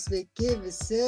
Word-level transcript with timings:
sveiki 0.00 0.54
visi, 0.62 1.00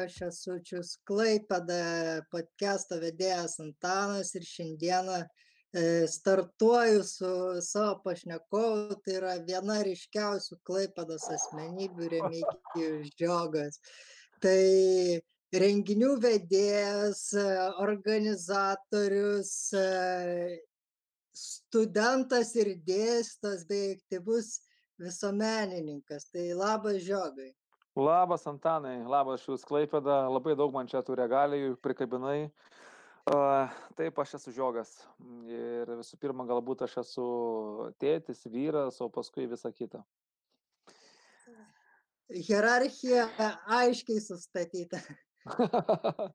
aš 0.00 0.14
esu 0.24 0.54
Čius 0.64 0.94
Klaipada, 1.08 2.22
podcast'o 2.32 2.96
vedėjas 3.02 3.58
Antanas 3.60 4.30
ir 4.38 4.46
šiandieną 4.48 5.16
e, 5.20 5.82
startuoju 6.08 7.02
su 7.04 7.32
savo 7.66 7.98
pašnekovu, 8.06 8.96
tai 9.04 9.18
yra 9.18 9.34
viena 9.50 9.76
ryškiausių 9.84 10.60
Klaipados 10.70 11.26
asmenybių 11.34 12.08
Remigijus 12.14 13.12
Žiogas. 13.20 13.80
Tai 14.40 14.64
renginių 15.64 16.14
vedėjas, 16.24 17.22
organizatorius, 17.84 19.54
e, 19.76 19.86
studentas 21.36 22.56
ir 22.56 22.76
dėstas 22.88 23.68
bei 23.68 23.98
aktyvus 23.98 24.54
visuomenininkas. 25.04 26.30
Tai 26.32 26.52
labas 26.64 27.02
žiogai. 27.04 27.52
Labas 27.98 28.44
Antanai, 28.46 29.00
labas 29.10 29.42
Šius 29.42 29.64
Klaipėda, 29.66 30.28
labai 30.30 30.52
daug 30.54 30.70
man 30.70 30.86
čia 30.86 31.00
tų 31.02 31.16
regalijų 31.18 31.72
prikabinai. 31.82 32.44
Uh, 33.26 33.72
taip, 33.98 34.20
aš 34.22 34.36
esu 34.38 34.52
žiogas. 34.54 34.92
Ir 35.50 35.90
visų 35.98 36.14
pirma, 36.22 36.46
galbūt 36.46 36.84
aš 36.86 36.94
esu 37.02 37.26
tėtis, 37.98 38.44
vyras, 38.46 39.00
o 39.02 39.08
paskui 39.10 39.48
visa 39.50 39.72
kita. 39.74 40.04
Hierarchija 42.30 43.26
aiškiai 43.80 44.22
sustatyta. 44.22 45.02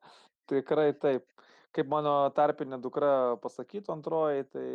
Tikrai 0.52 0.90
taip. 1.00 1.24
Kaip 1.72 1.88
mano 1.88 2.28
tarpinė 2.36 2.76
dukra 2.76 3.40
pasakytų 3.40 3.96
antroji, 3.96 4.50
tai 4.52 4.68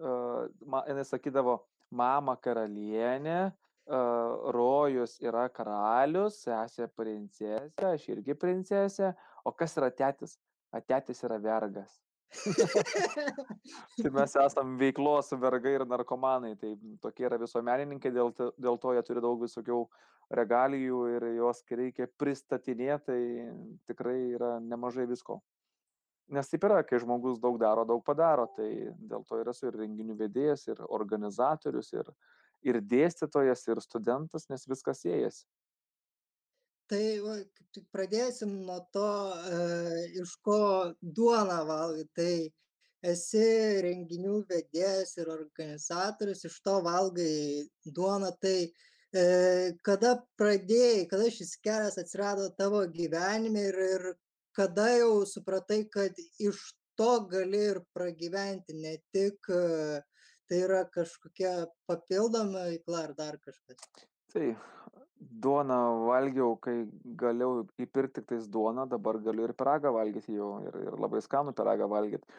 uh, 0.00 0.48
jinai 0.88 1.04
sakydavo, 1.04 1.60
mama 1.92 2.40
karalienė, 2.40 3.50
rojus 3.88 5.16
yra 5.24 5.48
karalius, 5.48 6.42
sesė 6.44 6.88
princesė, 6.92 7.70
aš 7.92 8.08
irgi 8.12 8.36
princesė, 8.36 9.14
o 9.44 9.52
kas 9.52 9.76
yra 9.80 9.90
tėtis? 9.90 10.36
Atėtis 10.72 11.24
yra 11.24 11.38
vergas. 11.40 11.94
tai 13.96 14.10
mes 14.12 14.34
esame 14.36 14.76
veiklos 14.76 15.32
vergai 15.40 15.78
ir 15.78 15.86
narkomanai, 15.88 16.52
tai 16.60 16.74
tokie 17.00 17.24
yra 17.24 17.38
visuomenininkai, 17.40 18.12
dėl, 18.12 18.34
to, 18.36 18.50
dėl 18.60 18.76
to 18.82 18.92
jie 18.92 19.02
turi 19.06 19.22
daug 19.24 19.40
visokių 19.40 19.78
regalijų 20.36 20.98
ir 21.14 21.28
juos 21.38 21.62
reikia 21.72 22.10
pristatinėti, 22.20 23.06
tai 23.08 23.22
tikrai 23.88 24.18
yra 24.34 24.58
nemažai 24.60 25.08
visko. 25.08 25.40
Nes 26.28 26.52
taip 26.52 26.66
yra, 26.68 26.82
kai 26.84 27.00
žmogus 27.00 27.40
daug 27.40 27.56
daro, 27.56 27.86
daug 27.88 28.04
padaro, 28.04 28.44
tai 28.52 28.92
dėl 29.00 29.24
to 29.24 29.40
ir 29.40 29.48
esu 29.48 29.70
ir 29.70 29.80
renginių 29.80 30.18
vedėjas, 30.18 30.66
ir 30.68 30.82
organizatorius, 30.84 31.94
ir, 31.96 32.12
uh, 32.12 32.38
ir 32.66 32.80
dėstytojas, 32.82 33.64
ir 33.70 33.80
studentas, 33.84 34.48
nes 34.50 34.66
viskas 34.70 35.02
siejasi. 35.04 35.44
Tai 36.88 37.02
pradėsim 37.92 38.54
nuo 38.64 38.78
to, 38.96 39.08
e, 39.52 39.58
iš 40.22 40.34
ko 40.44 40.60
duona 41.02 41.60
valgai. 41.68 42.06
Tai 42.16 43.10
esi 43.12 43.48
renginių 43.84 44.40
vedėjas 44.48 45.18
ir 45.20 45.28
organizatorius, 45.34 46.46
iš 46.48 46.56
to 46.64 46.78
valgai 46.86 47.68
duona. 47.84 48.32
Tai 48.40 48.56
e, 48.64 49.26
kada 49.84 50.16
pradėjai, 50.40 51.04
kada 51.12 51.28
šis 51.34 51.54
kelias 51.60 52.00
atsirado 52.00 52.48
tavo 52.56 52.82
gyvenime 52.96 53.68
ir, 53.68 53.78
ir 53.92 54.08
kada 54.56 54.88
jau 54.96 55.26
supratai, 55.28 55.84
kad 55.92 56.16
iš 56.40 56.72
to 56.98 57.12
gali 57.30 57.60
ir 57.72 57.82
pragyventi 57.94 58.74
ne 58.74 58.96
tik 59.14 59.52
e, 59.52 60.00
tai 60.48 60.62
yra 60.64 60.82
kažkokia 60.92 61.52
papildoma 61.88 62.66
veikla 62.70 63.04
ar 63.08 63.14
dar 63.18 63.38
kažkas? 63.44 63.80
Tai 64.32 64.46
duoną 65.18 65.78
valgiau, 66.06 66.54
kai 66.62 66.76
galėjau 67.20 67.66
įpirkti 67.82 68.20
tik 68.20 68.28
tais 68.32 68.46
duoną, 68.48 68.86
dabar 68.90 69.18
galiu 69.22 69.48
ir 69.48 69.54
piragą 69.58 69.92
valgyti 69.94 70.36
jau 70.36 70.52
ir, 70.66 70.78
ir 70.86 70.98
labai 71.00 71.20
skanų 71.24 71.54
piragą 71.58 71.88
valgyti. 71.90 72.38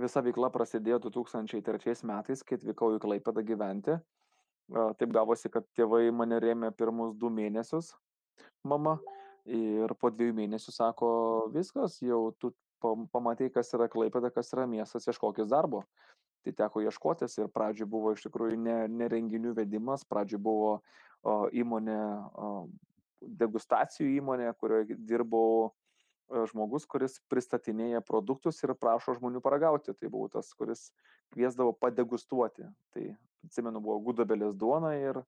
Visa 0.00 0.22
veikla 0.22 0.50
prasidėjo 0.54 1.00
2003 1.08 2.04
metais, 2.06 2.44
kai 2.46 2.60
atvykau 2.60 2.94
į 2.96 3.02
Klaipadą 3.02 3.42
gyventi. 3.46 3.96
Taip 4.70 5.10
gavosi, 5.10 5.50
kad 5.50 5.66
tėvai 5.74 6.12
mane 6.14 6.38
rėmė 6.38 6.70
pirmus 6.78 7.16
du 7.18 7.26
mėnesius, 7.34 7.90
mama, 8.62 9.00
ir 9.50 9.90
po 9.98 10.12
dviejų 10.14 10.36
mėnesių 10.36 10.74
sako, 10.76 11.08
viskas, 11.50 11.98
jau 12.04 12.28
tu 12.38 12.52
pamatai, 12.80 13.50
kas 13.50 13.74
yra 13.74 13.90
Klaipada, 13.90 14.30
kas 14.30 14.54
yra 14.54 14.68
miestas, 14.70 15.08
ieškokis 15.10 15.50
darbo 15.50 15.82
tai 16.44 16.54
teko 16.56 16.84
ieškotis 16.86 17.38
ir 17.38 17.50
pradžioj 17.52 17.88
buvo 17.90 18.14
iš 18.14 18.24
tikrųjų 18.26 18.58
ne, 18.60 18.78
ne 18.88 19.08
renginių 19.12 19.54
vedimas, 19.58 20.06
pradžioj 20.08 20.40
buvo 20.42 20.70
o, 20.76 21.34
įmonė, 21.52 22.00
o, 22.34 22.52
degustacijų 23.20 24.08
įmonė, 24.20 24.52
kurioje 24.60 24.96
dirbau 24.96 25.70
žmogus, 26.50 26.86
kuris 26.86 27.18
pristatinėja 27.30 28.00
produktus 28.06 28.60
ir 28.62 28.74
prašo 28.78 29.16
žmonių 29.18 29.42
paragauti. 29.42 29.94
Tai 29.96 30.10
buvau 30.12 30.30
tas, 30.30 30.52
kuris 30.54 30.88
kviesdavo 31.34 31.74
padegustuoti. 31.74 32.68
Tai 32.94 33.06
atsimenu, 33.46 33.82
buvo 33.82 33.98
gudabelės 34.10 34.54
duona 34.58 34.94
ir 34.98 35.20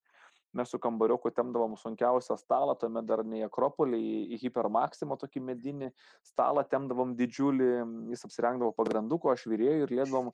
mes 0.52 0.68
su 0.68 0.78
kambarioku 0.78 1.30
temdavom 1.32 1.78
sunkiausią 1.80 2.36
stalą, 2.36 2.74
tuomet 2.76 3.06
dar 3.08 3.22
ne 3.24 3.40
į 3.40 3.46
Akropolį, 3.46 4.00
į, 4.36 4.40
Hipermaximo 4.42 5.16
tokį 5.20 5.40
medinį 5.48 5.88
stalą 6.28 6.64
temdavom 6.68 7.14
didžiulį, 7.16 7.70
jis 8.12 8.26
apsirengdavo 8.28 8.74
pagranduko, 8.76 9.32
aš 9.32 9.46
vyrėjau 9.48 9.86
ir 9.86 9.94
lėdavom 9.96 10.28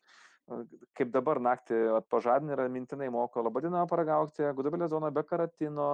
kaip 0.96 1.10
dabar 1.12 1.40
naktį 1.42 1.78
pažadina 2.10 2.56
ir 2.56 2.70
mintinai 2.72 3.08
moko, 3.12 3.42
labą 3.44 3.62
dieną 3.64 3.84
paragaukite, 3.90 4.52
gudabelė 4.56 4.88
zona 4.90 5.10
be 5.14 5.24
karatino, 5.26 5.88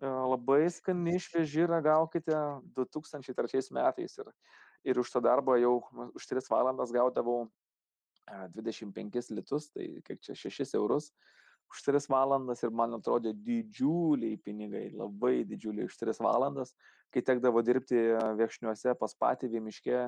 e, 0.00 0.08
labai 0.08 0.64
skani 0.74 1.18
švieži 1.22 1.68
ragaukite 1.70 2.38
2003 2.78 3.70
metais 3.76 4.18
ir, 4.18 4.32
ir 4.84 5.00
už 5.02 5.12
tą 5.14 5.22
darbą 5.24 5.58
jau 5.62 5.76
už 6.14 6.26
3 6.32 6.50
valandas 6.50 6.94
gaudavau 6.94 7.46
25 8.56 9.20
e, 9.20 9.38
litus, 9.38 9.70
tai 9.70 9.88
kiek 10.06 10.20
čia 10.24 10.34
6 10.34 10.76
eurus 10.80 11.12
už 11.72 11.82
3 11.86 12.10
valandas 12.10 12.62
ir 12.62 12.70
man 12.70 12.94
atrodė 12.98 13.32
didžiuliai 13.34 14.36
pinigai, 14.44 14.90
labai 14.94 15.44
didžiuliai 15.48 15.88
už 15.88 15.96
3 16.02 16.20
valandas, 16.22 16.74
kai 17.10 17.22
tekdavo 17.22 17.62
dirbti 17.62 17.98
viešniuose 18.38 18.94
pas 18.98 19.14
patį 19.18 19.50
viemiškė 19.54 20.04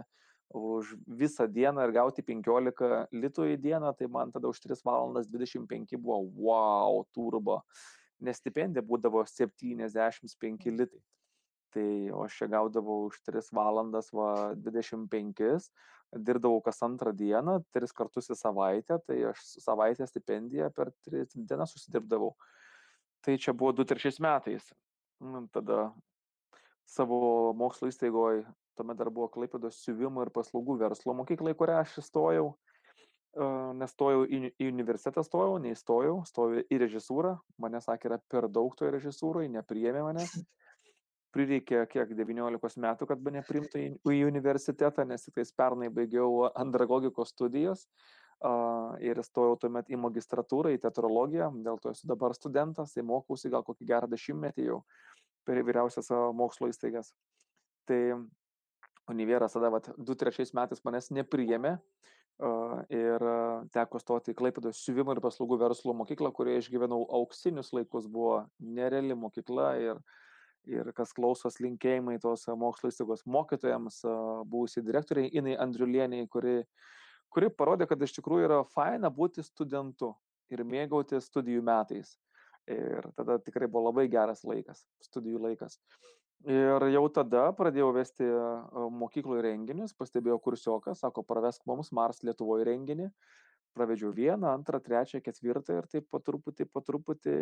už 0.55 0.95
visą 1.07 1.47
dieną 1.47 1.83
ir 1.87 1.93
gauti 1.93 2.23
15 2.23 3.09
litų 3.13 3.49
į 3.55 3.59
dieną, 3.61 3.93
tai 3.99 4.09
man 4.09 4.33
tada 4.33 4.49
už 4.49 4.61
3 4.63 4.79
valandas 4.87 5.29
25 5.29 5.97
buvo 5.99 6.23
wow, 6.47 7.03
turbo, 7.15 7.63
nes 8.21 8.39
stipendija 8.39 8.85
būdavo 8.87 9.25
75 9.27 10.71
litai. 10.71 11.03
Tai 11.75 11.89
o 12.15 12.23
aš 12.25 12.39
čia 12.39 12.47
gaudavau 12.49 13.09
už 13.11 13.19
3 13.27 13.51
valandas 13.53 14.09
va, 14.15 14.55
25, 14.55 15.67
dirbdavau 16.15 16.63
kas 16.65 16.81
antrą 16.87 17.13
dieną, 17.13 17.59
3 17.75 17.93
kartus 17.93 18.31
į 18.31 18.39
savaitę, 18.39 19.01
tai 19.05 19.19
aš 19.33 19.43
savaitę 19.61 20.07
stipendiją 20.07 20.71
per 20.73 20.95
3 21.11 21.35
dienas 21.35 21.75
susidirbdavau. 21.75 22.33
Tai 23.27 23.35
čia 23.43 23.53
buvo 23.53 23.75
2-3 23.75 24.23
metais. 24.23 24.71
Tada 25.53 25.91
savo 26.87 27.53
mokslo 27.57 27.91
įstaigoje 27.91 28.47
tuomet 28.77 28.99
dar 28.99 29.11
buvo 29.13 29.29
Klaipėdos 29.33 29.81
siuvimo 29.85 30.25
ir 30.25 30.33
paslaugų 30.35 30.79
verslo 30.81 31.15
mokykla, 31.17 31.55
į 31.55 31.59
kurią 31.61 31.81
aš 31.83 31.99
įstojau. 32.05 32.51
Nestojau 33.77 34.23
į, 34.33 34.39
į 34.57 34.71
universitetą, 34.73 35.21
stojau, 35.27 35.59
neįstojau, 35.61 36.23
stojau 36.25 36.63
į 36.73 36.79
režisūrą, 36.87 37.35
mane 37.61 37.83
sakė, 37.85 38.09
yra 38.09 38.21
per 38.33 38.47
daug 38.49 38.73
toje 38.79 38.95
režisūroje, 38.95 39.51
nepriėmė 39.53 40.05
mane. 40.07 40.25
Prireikė 41.37 41.83
kiek 41.93 42.15
19 42.17 42.81
metų, 42.81 43.09
kad 43.11 43.21
mane 43.21 43.43
primtų 43.45 43.83
į, 43.83 43.89
į 44.09 44.23
universitetą, 44.25 45.05
nes 45.05 45.27
tik 45.27 45.37
tais 45.37 45.53
pernai 45.53 45.91
baigiau 45.93 46.47
andragogikos 46.49 47.35
studijas 47.35 47.85
uh, 47.85 48.97
ir 49.01 49.21
stojau 49.25 49.57
tuomet 49.61 49.89
į 49.89 49.99
magistratūrą, 50.01 50.75
į 50.75 50.81
teatrologiją, 50.83 51.51
dėl 51.65 51.79
to 51.81 51.93
esu 51.95 52.09
dabar 52.09 52.35
studentas, 52.37 52.93
tai 52.93 53.03
mokausi 53.03 53.51
gal 53.51 53.65
kokį 53.65 53.87
gerą 53.89 54.09
dešimtmetį 54.13 54.67
jau 54.69 54.83
per 55.47 55.63
vyriausias 55.65 56.11
mokslo 56.35 56.69
įstaigas. 56.69 57.13
Tai 57.87 58.01
Univeras 59.11 59.55
tada 59.55 59.71
2-3 59.71 60.51
metais 60.57 60.83
manęs 60.85 61.13
nepriėmė 61.15 61.77
uh, 61.77 62.81
ir 62.91 63.25
teko 63.75 64.01
stoti 64.03 64.35
į 64.35 64.39
Klaipėdos 64.41 64.83
siuvimo 64.83 65.15
ir 65.15 65.23
paslaugų 65.23 65.61
verslo 65.63 65.95
mokyklą, 65.97 66.33
kurioje 66.35 66.65
išgyvenau 66.65 67.05
auksinius 67.21 67.73
laikus, 67.77 68.09
buvo 68.11 68.45
nereali 68.59 69.15
mokykla 69.15 69.71
ir, 69.83 70.03
ir 70.67 70.91
kas 70.97 71.15
klausos 71.17 71.61
linkėjimai 71.63 72.19
tos 72.23 72.49
mokslo 72.59 72.91
įstaigos 72.91 73.25
mokytojams, 73.31 74.03
uh, 74.09 74.43
buvusiai 74.45 74.85
direktoriai 74.87 75.31
Inai 75.39 75.57
Andriulieniai, 75.63 76.27
kuri, 76.27 76.59
kuri 77.31 77.51
parodė, 77.55 77.87
kad 77.87 78.03
iš 78.03 78.19
tikrųjų 78.19 78.51
yra 78.51 78.63
faina 78.75 79.13
būti 79.13 79.47
studentu 79.47 80.17
ir 80.51 80.67
mėgauti 80.67 81.23
studijų 81.23 81.63
metais. 81.67 82.17
Ir 82.67 83.07
tada 83.15 83.39
tikrai 83.39 83.69
buvo 83.71 83.93
labai 83.93 84.09
geras 84.11 84.43
laikas, 84.43 84.83
studijų 85.07 85.39
laikas. 85.45 85.79
Ir 86.47 86.85
jau 86.95 87.09
tada 87.11 87.49
pradėjau 87.59 87.89
vesti 87.97 88.27
mokykloje 88.95 89.43
renginius, 89.49 89.95
pastebėjau 89.99 90.39
kursioką, 90.45 90.93
sako, 90.95 91.25
pravesk 91.27 91.65
mums 91.67 91.91
Mars 91.91 92.23
Lietuvoje 92.23 92.69
renginį. 92.69 93.09
Pravedžiau 93.75 94.13
vieną, 94.15 94.53
antrą, 94.55 94.79
trečią, 94.81 95.19
ketvirtą 95.25 95.81
ir 95.81 95.89
taip 95.91 96.07
po 96.09 96.21
truputį, 96.23 96.69
po 96.71 96.85
truputį 96.87 97.35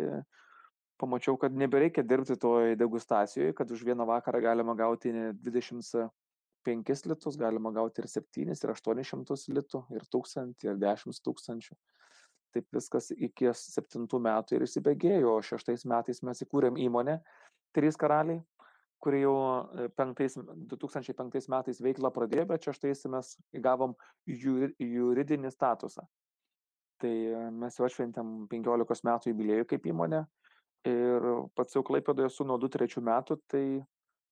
pamačiau, 0.97 1.37
kad 1.37 1.53
nebereikia 1.53 2.01
dirbti 2.01 2.39
toje 2.41 2.73
degustacijoje, 2.81 3.53
kad 3.53 3.69
už 3.71 3.85
vieną 3.85 4.09
vakarą 4.09 4.41
galima 4.41 4.73
gauti 4.75 5.13
25 5.13 7.05
litus, 7.05 7.37
galima 7.37 7.71
gauti 7.77 8.01
ir 8.01 8.09
7, 8.09 8.57
ir 8.57 8.73
800 8.73 9.53
litų, 9.53 9.85
ir 9.93 10.09
1000, 10.17 10.65
ir 10.65 10.81
10 10.81 11.21
tūkstančių. 11.29 11.77
Taip 12.57 12.73
viskas 12.73 13.13
iki 13.13 13.53
7 13.53 14.09
metų 14.09 14.57
ir 14.57 14.65
įsibėgėjo, 14.65 15.37
o 15.37 15.45
6 15.45 15.85
metais 15.93 16.25
mes 16.25 16.47
įkūrėm 16.47 16.81
įmonę 16.89 17.21
Trys 17.75 17.97
karaliai, 17.99 18.39
kuri 19.05 19.21
jau 19.21 19.35
5, 20.01 20.39
2005 20.73 21.49
metais 21.53 21.81
veiklą 21.85 22.09
pradėjo, 22.13 22.47
bet 22.49 22.65
6 22.65 23.05
mes 23.13 23.35
įgavom 23.53 23.93
juridinį 24.25 25.51
statusą. 25.53 26.07
Tai 27.03 27.13
mes 27.53 27.77
jau 27.77 27.85
atšventėm 27.85 28.47
15 28.49 29.05
metų 29.05 29.33
jubiliejų 29.33 29.67
kaip 29.69 29.85
įmonė 29.91 30.23
ir 30.89 31.27
pats 31.57 31.75
jau 31.75 31.83
Klaipėdoje 31.85 32.31
esu 32.31 32.45
nuo 32.47 32.57
2-3 32.61 33.03
metų, 33.03 33.37
tai 33.51 33.65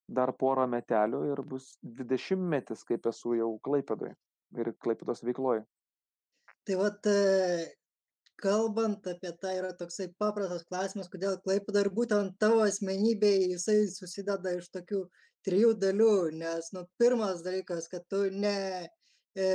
dar 0.07 0.33
porą 0.37 0.65
metelių 0.69 1.23
ir 1.31 1.41
bus 1.47 1.73
20 1.83 2.43
metis, 2.55 2.83
kaip 2.87 3.05
esu 3.09 3.35
jau 3.37 3.51
Klaipėdoje 3.65 4.15
ir 4.59 4.73
Klaipėdos 4.83 5.23
veikloje. 5.25 5.63
Tai 6.63 6.75
vat 6.79 7.09
kalbant 8.41 9.05
apie 9.07 9.31
tą 9.41 9.51
yra 9.57 9.73
toksai 9.77 10.09
paprastas 10.19 10.65
klausimas, 10.69 11.09
kodėl 11.11 11.37
Klaipėda 11.43 11.83
ir 11.83 11.91
būtent 11.93 12.37
tavo 12.41 12.63
asmenybėje 12.65 13.53
jisai 13.53 13.77
susideda 13.91 14.55
iš 14.57 14.69
tokių 14.73 15.03
trijų 15.47 15.73
dalių, 15.79 16.15
nes, 16.39 16.71
nu, 16.75 16.85
pirmas 16.99 17.43
dalykas, 17.45 17.89
kad 17.91 18.05
tu 18.11 18.23
ne 18.31 18.87
e, 19.35 19.47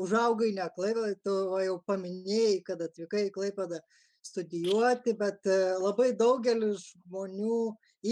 užaugai 0.00 0.52
ne 0.56 0.66
Klaipėdai, 0.76 1.14
tu 1.24 1.34
va, 1.52 1.62
jau 1.66 1.78
paminėjai, 1.88 2.58
kad 2.66 2.82
atvykai 2.84 3.28
į 3.28 3.34
Klaipėdą 3.36 3.80
studijuoti, 4.24 5.16
bet 5.20 5.46
e, 5.46 5.58
labai 5.82 6.12
daugelis 6.16 6.90
žmonių, 6.94 7.60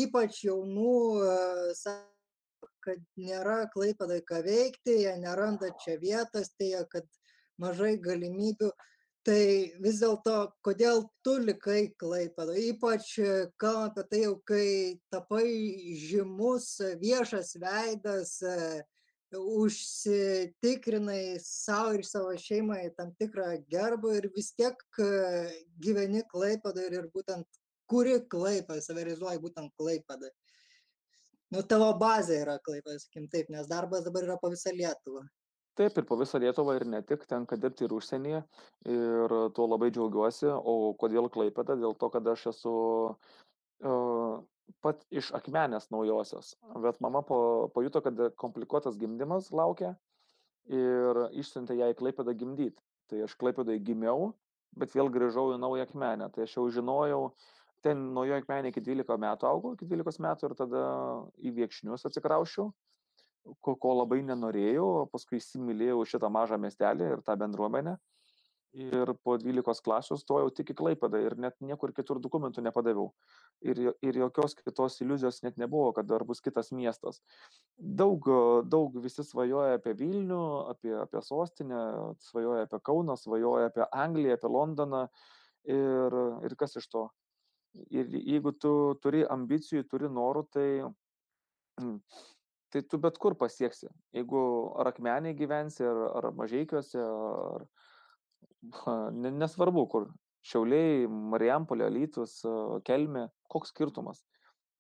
ypač 0.04 0.42
jaunų, 0.46 0.96
e, 1.24 1.74
sako, 1.80 2.70
kad 2.84 3.02
nėra 3.16 3.62
Klaipėdai 3.72 4.20
ką 4.28 4.42
veikti, 4.44 5.02
jie 5.06 5.16
neranda 5.22 5.72
čia 5.84 5.96
vietos, 6.02 6.52
tai 6.58 6.74
kad 6.92 7.06
mažai 7.62 7.94
galimybių 8.02 8.72
tai 9.26 9.72
vis 9.82 10.00
dėlto 10.02 10.36
kodėl 10.66 11.04
tu 11.22 11.36
likai 11.38 11.92
klaipėdoj 12.00 12.62
ypač 12.72 13.12
kalbant 13.62 14.00
apie 14.00 14.08
tai 14.10 14.22
jau 14.24 14.34
kai 14.50 14.66
tapai 15.14 15.44
žymus 16.02 16.66
viešas 17.02 17.54
veidas 17.62 18.40
užsitikrinai 19.32 21.38
sau 21.40 21.94
ir 21.96 22.02
savo 22.04 22.34
šeimai 22.36 22.90
tam 22.96 23.14
tikrą 23.20 23.64
gerbų 23.72 24.16
ir 24.18 24.28
vis 24.36 24.52
tiek 24.58 24.76
gyveni 25.80 26.22
klaipėdoj 26.32 26.88
ir, 26.90 27.06
būtent 27.14 27.46
kuri 27.88 28.18
klaipėdoj, 28.34 28.82
save 28.84 29.04
realizuoji 29.06 29.40
būtent 29.40 29.72
klaipėdoj. 29.80 30.30
Nu, 31.52 31.62
tavo 31.68 31.90
bazė 32.00 32.42
yra 32.42 32.58
klaipėdoj, 32.64 32.98
sakim 33.04 33.28
taip, 33.32 33.46
nes 33.52 33.66
darbas 33.68 34.04
dabar 34.04 34.24
yra 34.24 34.36
po 34.40 34.48
visą 34.52 34.70
Lietuvą 34.76 35.22
taip 35.78 35.98
ir 35.98 36.06
po 36.08 36.18
visą 36.20 36.40
lietuvą 36.42 36.76
ir 36.78 36.86
ne 36.86 37.02
tik 37.06 37.26
tenka 37.30 37.56
dirbti 37.56 37.86
ir 37.86 37.94
užsienyje 37.96 38.42
ir 38.94 39.34
tuo 39.56 39.66
labai 39.70 39.90
džiaugiuosi. 39.94 40.50
O 40.52 40.92
kodėl 41.00 41.30
klaipėda? 41.32 41.78
Dėl 41.80 41.96
to 41.98 42.10
kad 42.12 42.28
aš 42.34 42.46
esu 42.52 42.74
uh, 43.12 44.38
pat 44.84 45.04
iš 45.10 45.32
akmenės 45.38 45.90
naujosios. 45.94 46.54
Bet 46.84 47.00
mama 47.04 47.24
po, 47.26 47.42
pajuto 47.74 48.04
kad 48.04 48.20
komplikuotas 48.40 49.00
gimdymas 49.00 49.52
laukia 49.52 49.96
ir 50.70 51.26
išsiuntė 51.42 51.76
ją 51.80 51.90
į 51.92 51.98
klaipėdą 51.98 52.36
gimdyti 52.38 52.78
tai 53.12 53.26
aš 53.26 53.34
klaipėdai 53.40 53.76
gimiau 53.84 54.30
bet 54.78 54.94
vėl 54.96 55.10
grįžau 55.12 55.52
į 55.52 55.60
naują 55.60 55.86
akmenę. 55.86 56.30
Tai 56.32 56.46
aš 56.46 56.56
jau 56.56 56.68
žinojau 56.72 57.26
ten 57.84 58.06
naujoje 58.16 58.40
akmenėje 58.40 58.72
iki 58.72 58.84
12 58.86 59.18
metų 59.24 59.48
augau, 59.48 59.74
iki 59.76 59.88
12 59.90 60.22
metų 60.24 60.48
ir 60.48 60.54
tada 60.56 60.84
į 61.42 61.52
Viekšnius 61.58 62.06
atsikraušiau 62.08 62.70
ko, 63.60 63.74
ko 63.76 63.94
labai 64.00 64.22
nenorėjau, 64.26 64.88
paskui 65.12 65.40
įsimylėjau 65.40 66.04
šitą 66.14 66.30
mažą 66.32 66.58
miestelį 66.62 67.12
ir 67.16 67.22
tą 67.26 67.36
bendruomenę. 67.40 67.98
Ir 68.72 69.10
po 69.20 69.34
12 69.36 69.84
klasių 69.84 70.16
stojau 70.16 70.48
tik 70.56 70.70
į 70.72 70.76
Klaipadą 70.78 71.18
ir 71.20 71.34
net 71.36 71.58
niekur 71.60 71.90
kitur 71.92 72.16
dokumentų 72.24 72.62
nepadaviau. 72.64 73.10
Ir, 73.60 73.82
ir 74.00 74.18
jokios 74.22 74.56
kitos 74.56 74.96
iliuzijos 75.04 75.42
net 75.44 75.58
nebuvo, 75.60 75.90
kad 75.92 76.08
dar 76.08 76.24
bus 76.24 76.40
kitas 76.40 76.72
miestas. 76.72 77.20
Daug, 77.76 78.24
daug 78.64 78.96
visi 79.04 79.26
svajoja 79.28 79.76
apie 79.76 79.92
Vilnių, 79.98 80.40
apie, 80.72 80.94
apie 81.02 81.20
sostinę, 81.26 81.82
svajoja 82.30 82.64
apie 82.64 82.80
Kauną, 82.88 83.18
svajoja 83.20 83.68
apie 83.68 83.84
Angliją, 83.92 84.40
apie 84.40 84.52
Londoną. 84.56 85.04
Ir, 85.68 86.16
ir 86.48 86.56
kas 86.58 86.80
iš 86.80 86.88
to? 86.88 87.06
Ir 87.92 88.08
jeigu 88.08 88.56
tu 88.56 88.72
turi 89.04 89.20
ambicijų, 89.28 89.84
turi 89.88 90.08
norų, 90.08 90.46
tai 90.48 90.68
tai 92.72 92.82
tu 92.88 92.98
bet 92.98 93.18
kur 93.20 93.36
pasieksi. 93.36 93.90
Jeigu 94.16 94.40
ar 94.80 94.88
akmeniai 94.92 95.36
gyvensi, 95.36 95.84
ar, 95.84 96.02
ar 96.18 96.28
mažiekiuose, 96.38 97.00
ar 97.04 97.66
nesvarbu 99.42 99.86
kur. 99.92 100.10
Šiauliai, 100.42 101.04
Marijampolė, 101.06 101.86
Lytus, 101.92 102.40
Kelmė, 102.88 103.28
koks 103.52 103.70
skirtumas. 103.70 104.24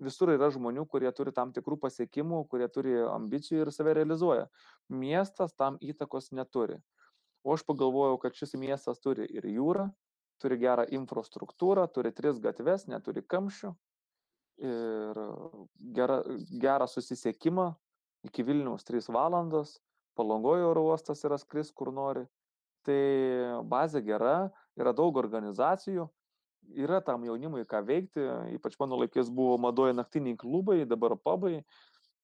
Visur 0.02 0.32
yra 0.32 0.48
žmonių, 0.50 0.88
kurie 0.90 1.12
turi 1.14 1.30
tam 1.36 1.52
tikrų 1.54 1.76
pasiekimų, 1.84 2.40
kurie 2.50 2.66
turi 2.72 2.96
ambicijų 3.06 3.60
ir 3.62 3.70
save 3.70 3.94
realizuoja. 4.00 4.48
Miestas 4.90 5.54
tam 5.54 5.76
įtakos 5.78 6.32
neturi. 6.34 6.80
O 7.46 7.54
aš 7.54 7.62
pagalvojau, 7.68 8.18
kad 8.24 8.34
šis 8.34 8.56
miestas 8.58 8.98
turi 9.04 9.28
ir 9.30 9.46
jūrą, 9.46 9.86
turi 10.42 10.58
gerą 10.58 10.88
infrastruktūrą, 10.98 11.86
turi 11.94 12.10
tris 12.16 12.42
gatves, 12.42 12.88
neturi 12.90 13.22
kamščių, 13.22 13.70
ir 14.62 15.18
gerą, 15.94 16.22
gerą 16.60 16.86
susisiekimą 16.86 17.72
iki 18.26 18.44
Vilniaus 18.46 18.86
3 18.88 19.10
valandos, 19.12 19.78
palangojo 20.18 20.70
oro 20.70 20.86
uostas 20.90 21.24
yra 21.26 21.38
skris 21.40 21.72
kur 21.72 21.92
nori. 21.94 22.24
Tai 22.86 23.62
bazė 23.70 24.02
gera, 24.02 24.50
yra 24.78 24.92
daug 24.96 25.16
organizacijų, 25.20 26.08
yra 26.74 27.00
tam 27.04 27.24
jaunimui 27.26 27.62
ką 27.68 27.82
veikti, 27.86 28.24
ypač 28.56 28.76
mano 28.80 28.98
laikais 29.02 29.30
buvo 29.30 29.58
madoje 29.62 29.94
naktiniai 29.94 30.38
klubai, 30.38 30.82
dabar 30.88 31.14
pabai, 31.18 31.62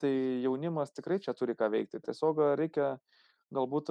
tai 0.02 0.12
jaunimas 0.42 0.94
tikrai 0.94 1.20
čia 1.22 1.34
turi 1.34 1.54
ką 1.58 1.70
veikti. 1.74 2.02
Tiesiog 2.02 2.42
reikia, 2.58 2.96
galbūt 3.54 3.90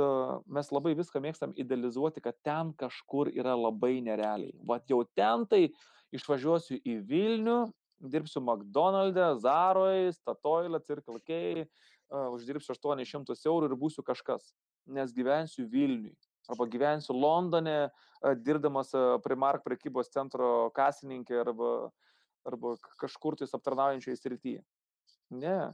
mes 0.53 0.72
labai 0.72 0.93
viską 0.98 1.22
mėgstam 1.24 1.55
idealizuoti, 1.58 2.24
kad 2.24 2.38
ten 2.46 2.75
kažkur 2.77 3.31
yra 3.34 3.55
labai 3.58 3.98
nerealiai. 4.05 4.55
Vat 4.67 4.88
jau 4.91 5.01
ten 5.17 5.48
tai 5.50 5.67
išvažiuosiu 6.15 6.79
į 6.84 7.00
Vilnių 7.08 7.60
dirbsiu 8.00 8.41
McDonald'e, 8.43 9.34
Zaroj, 9.41 10.12
Statoil'e, 10.13 10.79
Circle 10.86 11.20
K, 11.25 11.65
uždirbsiu 12.11 12.73
800 12.75 13.35
eurų 13.49 13.71
ir 13.71 13.77
būsiu 13.79 14.03
kažkas, 14.05 14.53
nes 14.87 15.13
gyvensiu 15.15 15.67
Vilniui. 15.69 16.15
Arba 16.47 16.67
gyvensiu 16.71 17.11
Londone, 17.11 17.89
dirbdamas 18.39 18.93
Primark 19.23 19.65
prekybos 19.65 20.07
centro 20.13 20.69
kasininkė 20.75 21.41
arba, 21.41 21.71
arba 22.47 22.77
kažkur 23.01 23.35
tais 23.35 23.51
aptarnaujančioje 23.53 24.15
srityje. 24.21 24.61
Ne, 25.35 25.73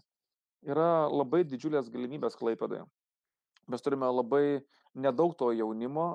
yra 0.66 1.06
labai 1.14 1.44
didžiulės 1.46 1.92
galimybės 1.94 2.40
Klaipėdoje. 2.40 2.88
Mes 3.70 3.86
turime 3.86 4.10
labai 4.10 4.64
nedaug 4.98 5.38
to 5.38 5.52
jaunimo, 5.54 6.08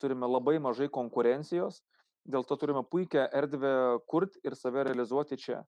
turime 0.00 0.26
labai 0.26 0.56
mažai 0.64 0.88
konkurencijos, 0.92 1.82
dėl 2.26 2.44
to 2.48 2.56
turime 2.58 2.82
puikią 2.82 3.28
erdvę 3.36 4.00
kurti 4.10 4.40
ir 4.44 4.56
save 4.58 4.88
realizuoti 4.88 5.38
čia. 5.38 5.60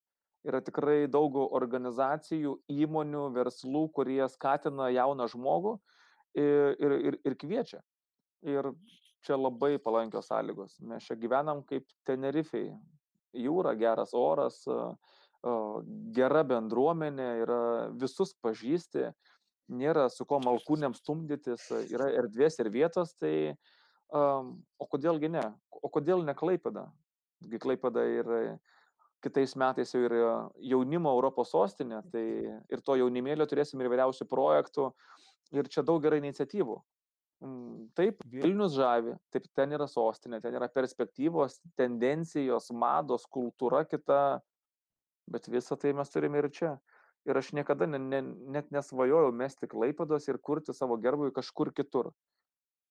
Yra 0.47 0.61
tikrai 0.65 1.09
daug 1.11 1.35
organizacijų, 1.37 2.55
įmonių, 2.71 3.25
verslų, 3.35 3.89
kurie 3.95 4.23
skatina 4.31 4.89
jauną 4.95 5.27
žmogų 5.33 5.75
ir, 6.39 6.77
ir, 6.79 6.95
ir, 7.11 7.19
ir 7.27 7.37
kviečia. 7.41 7.83
Ir 8.47 8.71
čia 9.27 9.37
labai 9.37 9.77
palankios 9.83 10.31
sąlygos. 10.31 10.79
Mes 10.87 11.09
čia 11.09 11.19
gyvenam 11.19 11.65
kaip 11.67 11.89
Tenerifei. 12.07 12.71
Jūra, 13.35 13.75
geras 13.77 14.15
oras, 14.17 14.63
gera 16.17 16.45
bendruomenė, 16.47 17.27
yra 17.43 17.63
visus 17.99 18.33
pažįsti, 18.41 19.11
nėra 19.69 20.07
su 20.11 20.25
ko 20.25 20.39
malkūnėm 20.41 20.95
stumdytis, 20.97 21.67
yra 21.91 22.09
erdvės 22.23 22.57
ir 22.63 22.71
vietos, 22.73 23.13
tai 23.19 23.35
Um, 24.09 24.55
o 24.81 24.87
kodėlgi 24.89 25.29
ne? 25.29 25.43
O 25.69 25.91
kodėl 25.93 26.23
ne 26.25 26.33
Klaipėda? 26.37 26.87
Gi 27.45 27.61
Klaipėda 27.61 28.05
ir 28.09 28.31
kitais 29.25 29.55
metais 29.59 29.91
jau 29.95 30.03
yra 30.07 30.35
jaunimo 30.71 31.13
Europos 31.17 31.53
sostinė, 31.55 32.03
tai 32.13 32.25
ir 32.71 32.85
to 32.85 32.99
jaunimėlio 33.01 33.47
turėsim 33.51 33.81
ir 33.83 33.91
vyriausių 33.93 34.29
projektų 34.31 34.91
ir 35.57 35.71
čia 35.73 35.85
daug 35.87 36.05
yra 36.07 36.21
iniciatyvų. 36.21 36.79
Taip, 37.95 38.23
Vilnius 38.33 38.75
žavi, 38.75 39.15
taip 39.31 39.45
ten 39.55 39.75
yra 39.77 39.87
sostinė, 39.87 40.41
ten 40.43 40.57
yra 40.59 40.67
perspektyvos, 40.75 41.61
tendencijos, 41.79 42.73
mados, 42.75 43.29
kultūra 43.31 43.85
kita, 43.87 44.41
bet 45.31 45.47
visą 45.47 45.79
tai 45.79 45.95
mes 45.95 46.11
turime 46.11 46.43
ir 46.43 46.51
čia. 46.51 46.73
Ir 47.29 47.39
aš 47.39 47.53
niekada 47.55 47.87
ne, 47.87 47.99
ne, 48.01 48.23
net 48.55 48.73
nesvajojau 48.75 49.31
mesti 49.37 49.69
Klaipados 49.71 50.27
ir 50.31 50.39
kurti 50.43 50.75
savo 50.75 50.97
gerbui 51.03 51.31
kažkur 51.35 51.71
kitur 51.77 52.11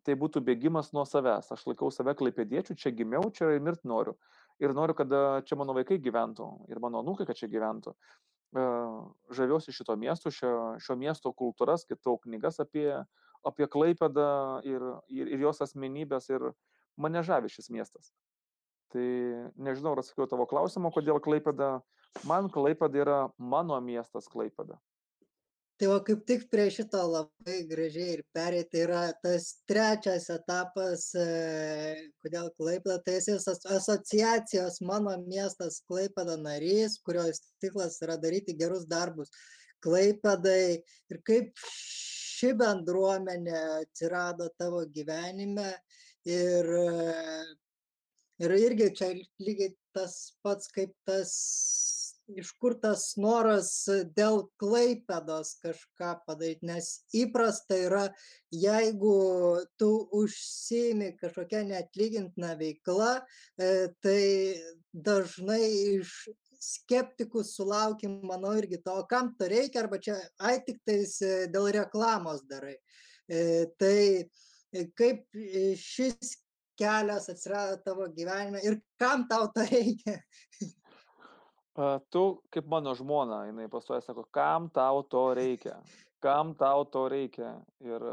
tai 0.08 0.16
būtų 0.16 0.42
bėgimas 0.48 0.94
nuo 0.96 1.04
savęs. 1.08 1.52
Aš 1.52 1.66
laikau 1.68 1.92
save 1.92 2.16
klaipėdiečių, 2.18 2.78
čia 2.80 2.94
gimiau, 2.96 3.28
čia 3.36 3.52
ir 3.58 3.64
mirt 3.64 3.84
noriu. 3.88 4.16
Ir 4.64 4.74
noriu, 4.76 4.96
kad 4.98 5.12
čia 5.48 5.58
mano 5.60 5.76
vaikai 5.78 6.00
gyventų 6.02 6.48
ir 6.72 6.82
mano 6.84 7.04
nukai, 7.06 7.28
kad 7.30 7.38
čia 7.40 7.50
gyventų. 7.52 7.94
Žaviuosi 9.38 9.74
šito 9.76 9.96
miesto, 10.00 10.32
šio, 10.34 10.78
šio 10.82 10.96
miesto 11.00 11.34
kultūra, 11.36 11.76
skaitau 11.80 12.16
knygas 12.24 12.62
apie, 12.64 12.90
apie 13.46 13.68
Klaipedą 13.68 14.30
ir, 14.66 14.86
ir, 15.12 15.34
ir 15.36 15.46
jos 15.48 15.62
asmenybės 15.66 16.32
ir 16.32 16.50
mane 16.98 17.24
žavi 17.28 17.52
šis 17.52 17.70
miestas. 17.74 18.14
Tai 18.94 19.08
nežinau, 19.60 19.94
ar 19.94 20.02
atsakiau 20.02 20.30
tavo 20.32 20.48
klausimą, 20.48 20.94
kodėl 20.96 21.20
Klaipeda. 21.24 21.82
Man 22.26 22.48
Klaipeda 22.50 23.04
yra 23.04 23.18
mano 23.38 23.78
miestas 23.84 24.30
Klaipeda. 24.32 24.80
Tai 25.78 25.88
va 25.92 25.98
kaip 26.06 26.24
tik 26.26 26.48
prie 26.50 26.64
šito 26.74 27.00
labai 27.06 27.58
gražiai 27.70 28.16
ir 28.16 28.22
perėti 28.34 28.72
tai 28.72 28.80
yra 28.82 29.02
tas 29.22 29.44
trečias 29.70 30.26
etapas, 30.34 31.04
e, 31.14 31.26
kodėl 32.24 32.50
Klaipeda, 32.58 32.96
tai 33.06 33.20
esi 33.20 33.36
asociacijos 33.76 34.80
mano 34.90 35.14
miestas 35.28 35.78
Klaipeda 35.86 36.40
narys, 36.42 36.98
kurios 37.06 37.44
tiklas 37.62 38.00
yra 38.02 38.18
daryti 38.24 38.58
gerus 38.58 38.88
darbus 38.90 39.30
Klaipedai 39.86 40.82
ir 41.14 41.22
kaip 41.30 41.54
ši 41.62 42.56
bendruomenė 42.58 43.62
atsirado 43.84 44.50
tavo 44.58 44.82
gyvenime 44.98 45.70
ir 46.26 46.74
Ir 48.38 48.54
irgi 48.54 48.88
čia 48.94 49.08
lygiai 49.42 49.72
tas 49.98 50.16
pats 50.46 50.70
kaip 50.70 50.92
tas, 51.10 51.32
iš 52.28 52.52
kur 52.60 52.76
tas 52.82 53.04
noras 53.20 53.70
dėl 54.16 54.44
klaipedos 54.62 55.54
kažką 55.64 56.12
padaryti, 56.28 56.68
nes 56.68 56.90
įprasta 57.16 57.78
yra, 57.88 58.04
jeigu 58.52 59.14
tu 59.80 59.92
užsimi 60.16 61.14
kažkokią 61.22 61.64
neatlygintiną 61.72 62.56
veiklą, 62.60 63.14
e, 63.60 63.72
tai 64.04 64.24
dažnai 64.92 65.62
iš 65.98 66.14
skeptikų 66.68 67.44
sulaukim, 67.46 68.20
manau, 68.28 68.56
irgi 68.60 68.82
to, 68.84 68.98
kam 69.10 69.32
to 69.40 69.48
reikia, 69.52 69.86
arba 69.86 70.02
čia, 70.02 70.18
ai, 70.40 70.58
tik 70.66 70.82
tais 70.88 71.20
e, 71.22 71.46
dėl 71.54 71.70
reklamos 71.76 72.44
darai. 72.50 72.76
E, 73.28 73.68
tai 73.80 74.28
kaip 75.00 75.24
šis 75.80 76.36
kelias 76.78 77.30
atsirado 77.32 77.80
tavo 77.86 78.10
gyvenime 78.14 78.60
ir 78.68 78.82
kam 79.00 79.26
tau 79.32 79.48
to 79.54 79.64
reikia? 79.70 80.20
Tu, 82.10 82.24
kaip 82.50 82.70
mano 82.72 82.96
žmona, 82.98 83.44
jinai 83.52 83.68
pastoja, 83.70 84.02
sako, 84.02 84.26
kam 84.34 84.66
tau 84.74 85.04
to 85.06 85.28
reikia? 85.38 85.76
Kam 86.24 86.56
tau 86.58 86.88
to 86.90 87.06
reikia? 87.14 87.52
Ir 87.86 88.06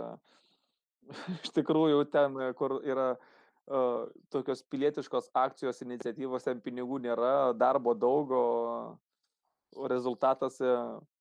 iš 1.40 1.54
tikrųjų 1.56 2.04
ten, 2.12 2.36
kur 2.58 2.76
yra 2.84 3.14
uh, 3.14 3.24
tokios 4.28 4.62
pilietiškos 4.68 5.30
akcijos 5.32 5.80
iniciatyvos, 5.82 6.44
ten 6.44 6.60
pinigų 6.60 7.00
nėra, 7.00 7.54
darbo 7.56 7.94
daug, 7.96 8.30
o 8.30 9.88
rezultatas 9.88 10.60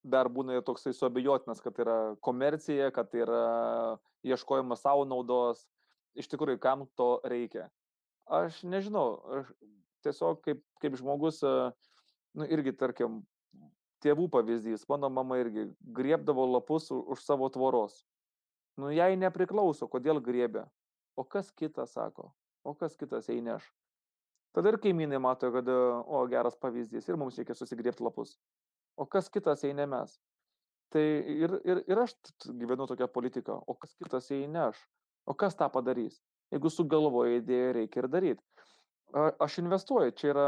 dar 0.03 0.29
būna 0.29 0.59
toksai 0.61 0.93
suabejotinas, 0.93 1.61
kad 1.63 1.79
yra 1.79 2.15
komercija, 2.21 2.91
kad 2.91 3.13
yra 3.15 3.97
ieškojimas 4.27 4.83
savo 4.83 5.07
naudos, 5.07 5.63
iš 6.19 6.27
tikrųjų, 6.27 6.59
kam 6.59 6.85
to 6.99 7.17
reikia. 7.23 7.69
Aš 8.27 8.61
nežinau, 8.67 9.23
aš 9.39 9.49
tiesiog 10.03 10.43
kaip, 10.43 10.61
kaip 10.83 10.99
žmogus, 10.99 11.39
nu 12.37 12.47
irgi, 12.49 12.73
tarkim, 12.77 13.21
tėvų 14.03 14.27
pavyzdys, 14.33 14.87
mano 14.91 15.09
mama 15.13 15.39
irgi 15.41 15.69
griebdavo 15.95 16.45
lapus 16.55 16.89
už 16.91 17.23
savo 17.23 17.47
tvoros. 17.53 18.01
Nu, 18.79 18.89
jai 18.89 19.13
nepriklauso, 19.19 19.87
kodėl 19.87 20.19
griebė. 20.23 20.65
O 21.15 21.23
kas 21.23 21.51
kitas 21.53 21.93
sako, 21.93 22.31
o 22.65 22.73
kas 22.73 22.97
kitas 22.97 23.29
įneš. 23.29 23.67
Tada 24.53 24.69
ir 24.73 24.79
kaimynai 24.81 25.19
mato, 25.21 25.49
kad, 25.53 25.69
o, 25.69 26.23
geras 26.29 26.57
pavyzdys, 26.61 27.07
ir 27.09 27.17
mums 27.17 27.37
reikia 27.37 27.55
susigriebti 27.57 28.05
lapus. 28.05 28.35
O 28.97 29.05
kas 29.09 29.29
kitas 29.33 29.63
eina 29.65 29.85
mes. 29.89 30.17
Tai 30.93 31.01
ir, 31.01 31.55
ir, 31.65 31.81
ir 31.89 32.01
aš 32.03 32.13
gyvenu 32.45 32.85
tokią 32.89 33.07
politiką, 33.13 33.55
o 33.65 33.77
kas 33.77 33.95
kitas 33.97 34.29
įneš. 34.33 34.77
O 35.25 35.33
kas 35.37 35.57
tą 35.57 35.69
padarys? 35.73 36.19
Jeigu 36.53 36.69
sugalvoja 36.69 37.39
idėją, 37.39 37.71
reikia 37.79 38.03
ir 38.03 38.09
daryti. 38.13 38.43
Aš 39.41 39.57
investuoju, 39.61 40.13
čia 40.17 40.29
yra, 40.33 40.47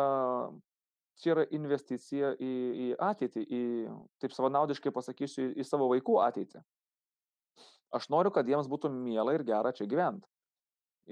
čia 1.22 1.34
yra 1.34 1.45
investicija 1.55 2.34
į, 2.36 2.53
į 2.86 2.88
ateitį, 3.01 3.43
į, 3.43 3.62
taip 4.24 4.36
savanaudiškai 4.36 4.93
pasakysiu, 4.95 5.50
į, 5.50 5.53
į 5.62 5.67
savo 5.67 5.89
vaikų 5.91 6.19
ateitį. 6.25 6.63
Aš 7.95 8.10
noriu, 8.12 8.31
kad 8.36 8.48
jiems 8.50 8.67
būtų 8.72 8.91
miela 8.91 9.36
ir 9.36 9.45
gera 9.48 9.72
čia 9.75 9.88
gyventi. 9.88 10.27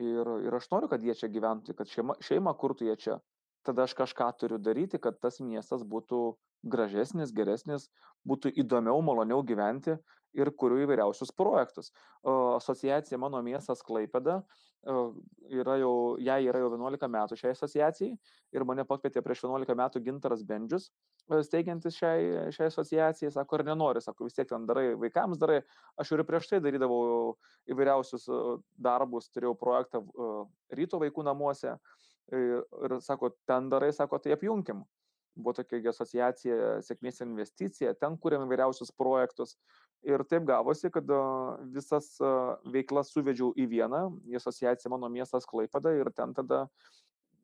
Ir, 0.03 0.29
ir 0.47 0.55
aš 0.57 0.67
noriu, 0.73 0.89
kad 0.89 1.03
jie 1.05 1.13
čia 1.15 1.29
gyventų, 1.29 1.75
kad 1.77 1.89
šeima, 1.91 2.17
šeima 2.23 2.55
kurtų 2.57 2.89
jie 2.89 2.95
čia. 2.99 3.19
Tada 3.63 3.85
aš 3.85 3.93
kažką 3.95 4.27
turiu 4.41 4.57
daryti, 4.59 4.99
kad 4.99 5.19
tas 5.23 5.37
miestas 5.39 5.85
būtų 5.87 6.33
gražesnis, 6.67 7.31
geresnis, 7.35 7.87
būtų 8.27 8.51
įdomiau, 8.63 8.99
maloniau 9.05 9.43
gyventi 9.45 9.95
ir 10.33 10.51
kuriu 10.57 10.81
įvairiausius 10.83 11.31
projektus. 11.37 11.91
Asociacija 12.25 13.19
Mano 13.21 13.41
miestas 13.45 13.83
Klaipeda 13.85 14.41
yra 14.83 15.77
jau, 15.79 15.93
jai 16.19 16.41
yra 16.43 16.59
jau 16.59 16.69
11 16.73 17.07
metų 17.07 17.37
šiai 17.39 17.53
asociacijai 17.55 18.15
ir 18.53 18.65
mane 18.67 18.83
pakvietė 18.87 19.23
prieš 19.23 19.45
11 19.45 19.77
metų 19.79 20.01
Gintaras 20.03 20.43
Bendžius, 20.47 20.89
steigiantis 21.47 21.95
šiai, 21.95 22.51
šiai 22.51 22.67
asociacijai, 22.67 23.31
sako, 23.31 23.59
ar 23.59 23.65
nenori, 23.69 24.01
sako, 24.03 24.27
vis 24.27 24.35
tiek 24.35 24.49
ten 24.49 24.67
darai, 24.67 24.89
vaikams 24.99 25.39
darai, 25.39 25.61
aš 25.95 26.11
ir 26.17 26.25
prieš 26.27 26.49
tai 26.51 26.59
darydavau 26.65 27.37
įvairiausius 27.71 28.27
darbus, 28.75 29.31
turėjau 29.31 29.55
projektą 29.59 30.03
ryto 30.75 30.99
vaikų 30.99 31.29
namuose. 31.29 31.77
Ir, 32.33 32.61
ir 32.87 32.93
sako, 33.03 33.33
ten 33.47 33.67
darai, 33.71 33.91
sako, 33.95 34.19
tai 34.23 34.35
apjungim 34.35 34.83
buvo 35.35 35.55
tokia 35.57 35.81
asociacija 35.89 36.77
sėkmės 36.85 37.23
investicija, 37.25 37.93
ten 37.97 38.17
kūrėm 38.21 38.45
įvairiausius 38.47 38.93
projektus. 38.97 39.57
Ir 40.03 40.19
taip 40.27 40.43
gavosi, 40.49 40.91
kad 40.91 41.07
visas 41.71 42.09
veiklas 42.67 43.13
suvedžiau 43.13 43.53
į 43.55 43.69
vieną, 43.71 44.01
į 44.27 44.35
asociaciją 44.41 44.91
mano 44.91 45.07
miestas 45.11 45.47
Klaipada 45.47 45.93
ir 45.95 46.11
ten 46.11 46.33
tada 46.35 46.65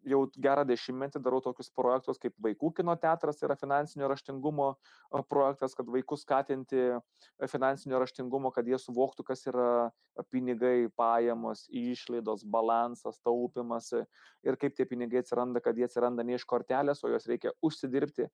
jau 0.07 0.19
gerą 0.39 0.63
dešimtmetį 0.67 1.21
darau 1.23 1.39
tokius 1.43 1.69
projektus 1.75 2.19
kaip 2.21 2.35
vaikų 2.43 2.71
kino 2.77 2.95
teatras 2.99 3.41
yra 3.43 3.57
finansinio 3.59 4.07
raštingumo 4.11 4.69
projektas, 5.31 5.75
kad 5.77 5.89
vaikus 5.91 6.23
skatinti 6.23 6.85
finansinio 7.51 7.99
raštingumo, 8.03 8.51
kad 8.55 8.67
jie 8.67 8.79
suvoktų, 8.79 9.25
kas 9.27 9.45
yra 9.51 9.89
pinigai, 10.31 10.89
pajamos, 10.99 11.65
išlaidos, 11.71 12.45
balansas, 12.45 13.19
taupimas 13.25 13.91
ir 13.95 14.59
kaip 14.59 14.77
tie 14.77 14.87
pinigai 14.89 15.23
atsiranda, 15.23 15.63
kad 15.63 15.77
jie 15.77 15.87
atsiranda 15.89 16.25
ne 16.25 16.39
iš 16.39 16.47
kortelės, 16.49 17.03
o 17.03 17.11
juos 17.11 17.27
reikia 17.29 17.55
užsidirbti 17.65 18.29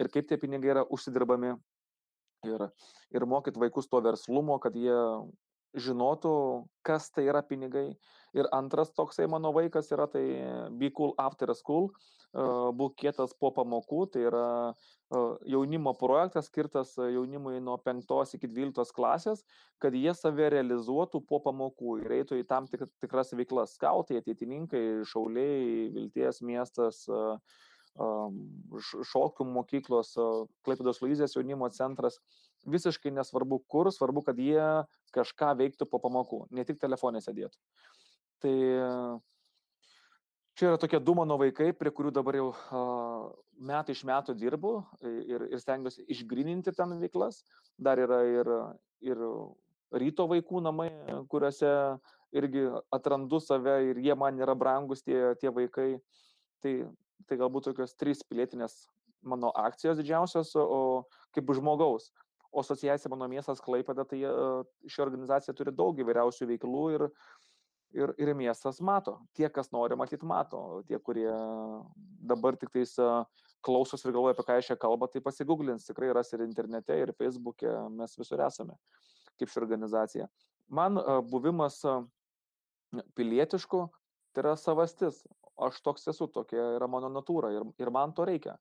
ir 0.00 0.12
kaip 0.12 0.28
tie 0.28 0.40
pinigai 0.40 0.74
yra 0.76 0.84
užsidirbami. 0.90 1.54
Ir, 2.44 2.60
ir 3.16 3.24
mokyt 3.24 3.56
vaikus 3.56 3.86
to 3.88 4.02
verslumo, 4.04 4.58
kad 4.60 4.74
jie 4.76 4.92
žinotų, 5.74 6.34
kas 6.86 7.10
tai 7.14 7.26
yra 7.30 7.42
pinigai. 7.46 7.94
Ir 8.34 8.48
antras 8.50 8.90
toksai 8.90 9.28
mano 9.30 9.52
vaikas 9.54 9.92
yra 9.94 10.08
tai 10.10 10.24
Be 10.74 10.90
Cool 10.90 11.12
After 11.22 11.52
School, 11.54 11.92
būk 12.34 12.96
kietas 12.98 13.30
po 13.38 13.52
pamokų, 13.54 14.00
tai 14.10 14.24
yra 14.26 14.46
jaunimo 15.46 15.92
projektas 15.94 16.48
skirtas 16.50 16.96
jaunimui 16.98 17.60
nuo 17.62 17.76
5 17.78 18.34
iki 18.34 18.50
12 18.50 18.90
klasės, 18.96 19.44
kad 19.78 19.94
jie 19.94 20.10
save 20.18 20.48
realizuotų 20.56 21.20
po 21.28 21.38
pamokų 21.44 22.00
ir 22.02 22.16
eitų 22.18 22.40
į 22.42 22.48
tam 22.50 22.66
tik, 22.66 22.88
tikras 23.04 23.30
veiklas. 23.38 23.76
Skautai, 23.78 24.18
ateitininkai, 24.18 25.04
šauliai, 25.06 25.92
Vilties 25.94 26.42
miestas, 26.42 27.04
šokių 27.94 29.46
mokyklos, 29.46 30.16
Klaipėdos 30.66 30.98
Luizės 31.04 31.38
jaunimo 31.38 31.70
centras 31.70 32.18
visiškai 32.70 33.12
nesvarbu 33.14 33.60
kur, 33.68 33.90
svarbu, 33.92 34.24
kad 34.26 34.38
jie 34.40 34.64
kažką 35.14 35.54
veiktų 35.60 35.88
po 35.90 36.00
pamokų, 36.02 36.44
ne 36.54 36.64
tik 36.66 36.80
telefonė 36.82 37.22
sėdėtų. 37.24 37.58
Tai 38.44 38.54
čia 40.58 40.70
yra 40.70 40.78
tokie 40.80 41.00
du 41.00 41.14
mano 41.18 41.38
vaikai, 41.40 41.72
prie 41.76 41.92
kurių 41.94 42.12
dabar 42.14 42.38
jau 42.38 42.48
metai 43.56 43.94
iš 43.96 44.04
metų 44.08 44.34
dirbu 44.38 44.74
ir, 45.04 45.46
ir 45.50 45.62
stengiuosi 45.62 46.04
išgrininti 46.12 46.74
ten 46.76 46.96
veiklas. 47.00 47.42
Dar 47.78 48.00
yra 48.02 48.20
ir, 48.28 48.50
ir 49.04 49.22
ryto 49.94 50.26
vaikų 50.30 50.62
namai, 50.64 50.90
kuriuose 51.30 51.70
irgi 52.34 52.66
atrandu 52.94 53.40
save 53.40 53.78
ir 53.90 54.02
jie 54.02 54.16
man 54.18 54.38
yra 54.42 54.56
brangus 54.58 55.04
tie, 55.06 55.34
tie 55.40 55.52
vaikai. 55.54 55.94
Tai, 56.64 56.74
tai 57.28 57.36
galbūt 57.40 57.70
tokios 57.70 57.96
trys 58.00 58.22
pilietinės 58.26 58.86
mano 59.24 59.50
akcijos 59.56 59.98
didžiausios, 60.00 60.52
o 60.56 61.04
kaip 61.32 61.50
žmogaus 61.56 62.10
o 62.54 62.62
asociacija 62.62 63.10
mano 63.10 63.26
miestas 63.30 63.62
Klaipėda, 63.64 64.06
tai 64.06 64.20
ši 64.86 65.02
organizacija 65.02 65.54
turi 65.58 65.74
daug 65.74 65.98
įvairiausių 65.98 66.46
veiklų 66.52 66.84
ir, 66.94 67.04
ir, 67.98 68.12
ir 68.22 68.32
miestas 68.38 68.78
mato. 68.84 69.16
Tie, 69.34 69.48
kas 69.50 69.72
nori 69.74 69.98
matyti, 69.98 70.26
mato. 70.28 70.82
Tie, 70.88 70.98
kurie 71.02 71.28
dabar 72.22 72.58
tik 72.60 72.70
tais 72.74 72.94
klausos 73.64 74.04
ir 74.04 74.14
galvoja, 74.14 74.36
apie 74.36 74.46
ką 74.46 74.58
aš 74.60 74.70
čia 74.72 74.78
kalba, 74.80 75.08
tai 75.10 75.22
pasigūglins, 75.24 75.86
tikrai 75.88 76.12
ras 76.14 76.32
ir 76.36 76.44
internete, 76.44 76.96
ir 77.00 77.14
Facebook'e, 77.18 77.74
mes 77.96 78.18
visur 78.20 78.42
esame, 78.44 78.76
kaip 79.40 79.50
ši 79.50 79.62
organizacija. 79.62 80.28
Man 80.68 81.00
buvimas 81.30 81.80
pilietišku, 83.18 83.86
tai 84.34 84.44
yra 84.44 84.54
savastis. 84.60 85.24
aš 85.54 85.76
toks 85.86 86.08
esu, 86.10 86.26
tokia 86.26 86.62
yra 86.74 86.88
mano 86.90 87.08
natūra 87.14 87.52
ir, 87.54 87.62
ir 87.78 87.90
man 87.94 88.12
to 88.12 88.24
reikia. 88.26 88.56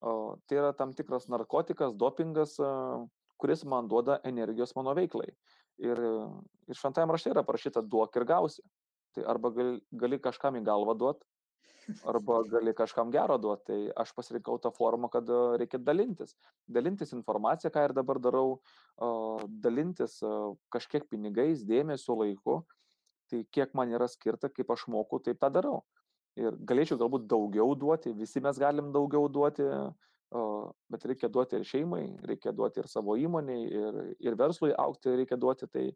Tai 0.00 0.54
yra 0.54 0.72
tam 0.76 0.92
tikras 0.94 1.26
narkotikas, 1.32 1.96
dopingas, 1.98 2.54
kuris 3.40 3.64
man 3.64 3.88
duoda 3.88 4.20
energijos 4.24 4.74
mano 4.76 4.94
veiklai. 4.96 5.30
Ir, 5.82 6.00
ir 6.68 6.78
šventajame 6.78 7.16
rašte 7.16 7.32
yra 7.32 7.44
parašyta 7.46 7.82
duok 7.84 8.16
ir 8.16 8.24
gausi. 8.28 8.62
Tai 9.16 9.24
arba 9.32 9.50
gali, 9.52 9.80
gali 9.92 10.18
kažkam 10.20 10.56
į 10.58 10.62
galvą 10.64 10.94
duoti, 10.98 11.24
arba 12.04 12.42
gali 12.50 12.74
kažkam 12.76 13.12
gero 13.14 13.36
duoti. 13.40 13.64
Tai 13.68 13.78
aš 14.04 14.12
pasirinkau 14.16 14.58
tą 14.60 14.72
formą, 14.76 15.10
kad 15.12 15.28
reikia 15.60 15.80
dalintis. 15.80 16.34
Dalintis 16.68 17.14
informaciją, 17.16 17.72
ką 17.72 17.84
ir 17.88 17.94
dabar 17.96 18.20
darau, 18.22 18.58
dalintis 19.64 20.18
kažkiek 20.72 21.08
pinigais, 21.12 21.64
dėmesio 21.64 22.18
laiku. 22.22 22.62
Tai 23.30 23.42
kiek 23.50 23.72
man 23.74 23.90
yra 23.90 24.08
skirta, 24.08 24.52
kaip 24.52 24.70
aš 24.70 24.86
moku, 24.92 25.18
taip 25.20 25.40
tą 25.42 25.50
darau. 25.52 25.80
Ir 26.36 26.56
galėčiau 26.68 26.98
galbūt 27.00 27.24
daugiau 27.30 27.72
duoti, 27.78 28.12
visi 28.12 28.42
mes 28.44 28.58
galim 28.60 28.92
daugiau 28.92 29.24
duoti, 29.32 29.64
bet 30.90 31.04
reikia 31.06 31.28
duoti 31.30 31.56
ir 31.56 31.64
šeimai, 31.66 32.04
reikia 32.26 32.52
duoti 32.52 32.82
ir 32.82 32.88
savo 32.90 33.16
įmoniai, 33.16 33.66
ir, 33.70 33.98
ir 34.26 34.38
verslui 34.38 34.72
aukti 34.74 35.14
reikia 35.14 35.38
duoti, 35.38 35.68
tai 35.70 35.86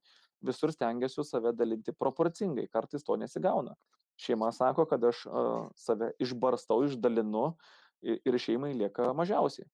visur 0.46 0.72
stengiuosi 0.72 1.24
save 1.26 1.52
dalinti 1.56 1.92
proporcingai, 1.92 2.68
kartais 2.72 3.04
to 3.04 3.16
nesigauna. 3.16 3.74
Šeima 4.20 4.52
sako, 4.52 4.86
kad 4.86 5.04
aš 5.04 5.24
uh, 5.26 5.66
save 5.76 6.12
išbarstau, 6.20 6.84
išdalinu 6.86 7.50
ir, 8.02 8.20
ir 8.24 8.38
šeimai 8.38 8.72
lieka 8.76 9.10
mažiausiai. 9.16 9.68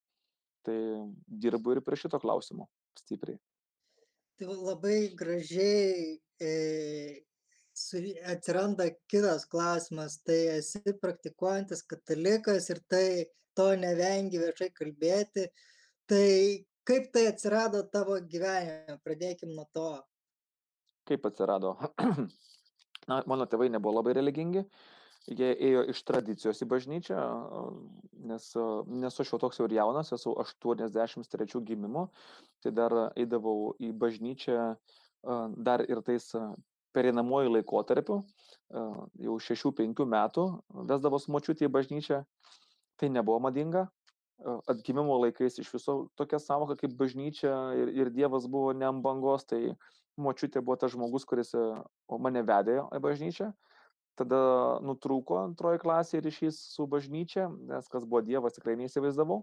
Tai 0.66 0.78
dirbu 1.26 1.76
ir 1.76 1.82
prie 1.84 1.98
šito 1.98 2.18
klausimo 2.22 2.66
stipriai. 2.98 3.38
Tai 4.36 4.52
labai 4.52 5.14
gražiai 5.16 6.16
e, 6.42 6.50
su, 7.72 8.00
atsiranda 8.28 8.88
kitas 9.08 9.46
klausimas, 9.48 10.18
tai 10.26 10.58
esi 10.58 10.82
praktikuojantis 11.00 11.84
katalikas 11.88 12.68
ir 12.74 12.82
tai 12.90 13.06
to 13.56 13.70
nevengi 13.80 14.40
viešai 14.42 14.70
kalbėti. 14.76 15.46
Tai 16.06 16.26
kaip 16.86 17.08
tai 17.14 17.26
atsirado 17.32 17.82
tavo 17.92 18.18
gyvenime? 18.32 18.98
Pradėkim 19.04 19.54
nuo 19.54 19.66
to. 19.74 19.88
Kaip 21.08 21.26
atsirado? 21.30 21.76
Na, 23.10 23.22
mano 23.30 23.46
tėvai 23.46 23.68
nebuvo 23.70 24.00
labai 24.00 24.16
religingi, 24.16 24.64
jie 25.30 25.50
ėjo 25.68 25.84
iš 25.92 26.00
tradicijos 26.08 26.62
į 26.62 26.66
bažnyčią, 26.72 27.18
nes 28.26 28.46
nesu 29.02 29.22
aš 29.22 29.30
jau 29.30 29.38
toks 29.42 29.60
jau 29.60 29.68
ir 29.68 29.76
jaunas, 29.78 30.10
esu 30.16 30.32
83 30.42 31.62
gimimo, 31.68 32.08
tai 32.62 32.72
dar 32.74 32.94
eidavau 33.14 33.76
į 33.78 33.92
bažnyčią 33.94 34.72
dar 35.66 35.84
ir 35.86 36.02
tais 36.06 36.26
perinamuoju 36.96 37.52
laikotarpiu, 37.54 38.20
jau 39.26 39.38
6-5 39.50 40.06
metų, 40.10 40.46
vesdavos 40.90 41.28
močiutį 41.30 41.68
į 41.68 41.72
bažnyčią, 41.78 42.22
tai 43.00 43.10
nebuvo 43.12 43.40
madinga. 43.44 43.86
Atgimimo 44.68 45.16
laikais 45.22 45.56
iš 45.62 45.70
viso 45.72 45.94
tokia 46.16 46.38
savoka 46.42 46.76
kaip 46.76 46.92
bažnyčia 46.98 47.52
ir, 47.80 47.92
ir 47.96 48.10
Dievas 48.12 48.44
buvo 48.52 48.74
ne 48.76 48.84
ant 48.84 49.00
bangos, 49.04 49.46
tai 49.48 49.72
močiutė 50.20 50.60
buvo 50.60 50.76
tas 50.80 50.92
žmogus, 50.92 51.24
kuris 51.28 51.54
mane 52.08 52.42
vedė 52.44 52.82
į 52.84 53.00
bažnyčią. 53.04 53.52
Tada 54.16 54.40
nutrūko 54.84 55.42
antroji 55.42 55.80
klasė 55.82 56.20
ryšys 56.24 56.60
su 56.72 56.86
bažnyčia, 56.88 57.50
nes 57.68 57.88
kas 57.92 58.04
buvo 58.04 58.22
Dievas 58.24 58.56
tikrai 58.56 58.76
neįsivaizdavau. 58.80 59.42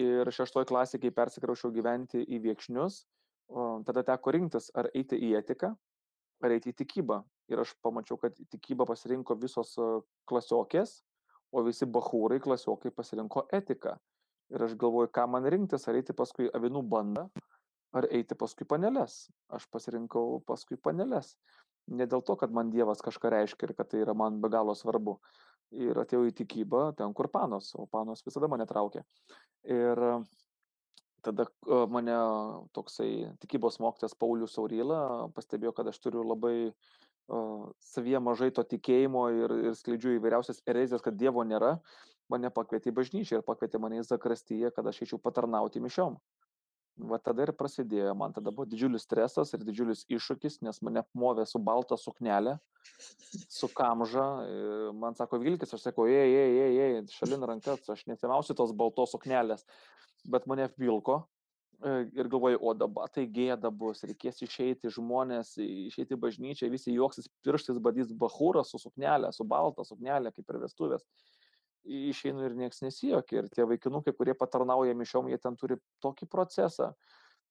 Ir 0.00 0.30
šeštoji 0.34 0.70
klasė, 0.70 0.98
kai 1.02 1.14
persikraušiau 1.14 1.72
gyventi 1.74 2.22
į 2.22 2.38
viekšnius, 2.46 3.02
tada 3.86 4.02
teko 4.06 4.34
rinktis, 4.34 4.70
ar 4.74 4.88
eiti 4.94 5.18
į 5.18 5.34
etiką, 5.42 5.74
ar 6.42 6.54
eiti 6.54 6.70
į 6.70 6.78
tikybą. 6.78 7.22
Ir 7.52 7.60
aš 7.60 7.74
pamačiau, 7.84 8.16
kad 8.22 8.38
tikybą 8.54 8.86
pasirinko 8.88 9.36
visos 9.36 9.74
klasiokės, 10.30 11.02
o 11.54 11.62
visi 11.66 11.86
bahūrai 11.86 12.40
klasiokai 12.42 12.92
pasirinko 12.94 13.46
etiką. 13.54 13.94
Ir 14.54 14.64
aš 14.66 14.74
galvoju, 14.80 15.10
ką 15.14 15.26
man 15.30 15.46
rinktis, 15.50 15.86
ar 15.88 15.98
eiti 15.98 16.16
paskui 16.16 16.50
avinų 16.58 16.82
bandą, 16.90 17.28
ar 17.96 18.08
eiti 18.10 18.36
paskui 18.38 18.66
panelės. 18.68 19.24
Aš 19.54 19.68
pasirinkau 19.72 20.40
paskui 20.48 20.76
panelės. 20.76 21.34
Ne 21.94 22.08
dėl 22.10 22.24
to, 22.24 22.36
kad 22.40 22.52
man 22.52 22.72
Dievas 22.72 23.02
kažką 23.04 23.30
reiškia 23.32 23.68
ir 23.68 23.74
kad 23.78 23.90
tai 23.92 24.02
yra 24.04 24.14
man 24.16 24.40
be 24.42 24.50
galo 24.52 24.74
svarbu. 24.76 25.18
Ir 25.74 25.98
atėjau 26.00 26.28
į 26.28 26.34
tikybą 26.40 26.90
ten, 26.98 27.12
kur 27.16 27.30
panos, 27.32 27.72
o 27.78 27.86
panos 27.90 28.22
visada 28.26 28.48
mane 28.50 28.66
traukė. 28.68 29.02
Ir 29.64 30.00
tada 31.24 31.46
mane 31.88 32.18
toksai 32.76 33.10
tikybos 33.40 33.80
mokytas 33.80 34.16
Paulius 34.18 34.54
Sauryla 34.58 35.30
pastebėjo, 35.34 35.72
kad 35.76 35.88
aš 35.88 35.98
turiu 36.04 36.24
labai 36.26 36.56
uh, 36.68 37.03
savyje 37.28 38.20
mažai 38.20 38.50
to 38.54 38.64
tikėjimo 38.68 39.24
ir, 39.32 39.56
ir 39.70 39.76
skleidžiu 39.78 40.18
įvairiausias 40.18 40.62
erezijas, 40.68 41.02
kad 41.04 41.16
Dievo 41.16 41.44
nėra, 41.46 41.78
mane 42.32 42.50
pakvietė 42.52 42.92
į 42.92 42.96
bažnyčią 42.98 43.40
ir 43.40 43.46
pakvietė 43.46 43.80
mane 43.80 44.00
į 44.00 44.08
Zakrastyje, 44.08 44.72
kad 44.74 44.86
aš 44.86 45.02
eičiau 45.04 45.20
patarnauti 45.22 45.82
mišiom. 45.84 46.18
Va 47.10 47.18
tada 47.18 47.42
ir 47.42 47.50
prasidėjo, 47.58 48.12
man 48.14 48.30
tada 48.36 48.52
buvo 48.54 48.68
didžiulis 48.70 49.02
stresas 49.02 49.50
ir 49.56 49.64
didžiulis 49.66 50.04
iššūkis, 50.14 50.60
nes 50.62 50.78
mane 50.86 51.00
apmovė 51.02 51.42
su 51.50 51.58
balta 51.58 51.98
suknelė, 51.98 52.54
su 53.50 53.66
kamža, 53.74 54.26
man 54.94 55.18
sako 55.18 55.40
Vilkis, 55.42 55.74
aš 55.74 55.88
sakau, 55.88 56.06
ei, 56.06 56.30
ei, 56.30 56.52
ei, 56.68 56.76
ei, 56.84 57.02
šalin 57.10 57.42
rankas, 57.50 57.82
aš 57.90 58.04
nesimausiu 58.06 58.54
tos 58.54 58.70
baltos 58.78 59.10
suknelės, 59.16 59.66
bet 60.30 60.46
mane 60.46 60.68
vilko 60.78 61.24
ir 62.12 62.28
galvoju, 62.28 62.58
o 62.60 62.74
dabar 62.74 63.10
tai 63.12 63.26
gėda 63.30 63.70
bus, 63.74 64.02
reikės 64.06 64.42
išeiti 64.44 64.90
žmonės, 64.92 65.54
išeiti 65.60 66.18
bažnyčią, 66.20 66.70
visi 66.72 66.94
juoksis 66.94 67.28
pirštais, 67.44 67.80
badys 67.82 68.12
bahūrą 68.18 68.64
su 68.66 68.80
suknelė, 68.80 69.32
su 69.32 69.46
balta 69.48 69.84
suknelė, 69.86 70.32
kaip 70.34 70.50
ir 70.50 70.60
vestuvės. 70.64 71.04
Išeinu 71.84 72.46
ir 72.46 72.54
nieks 72.56 72.80
nesijokia. 72.80 73.42
Ir 73.42 73.50
tie 73.52 73.66
vaikinukai, 73.68 74.14
kurie 74.16 74.34
patarnauja 74.38 74.94
mišiom, 74.96 75.28
jie 75.28 75.38
ten 75.40 75.56
turi 75.60 75.76
tokį 76.04 76.28
procesą. 76.32 76.94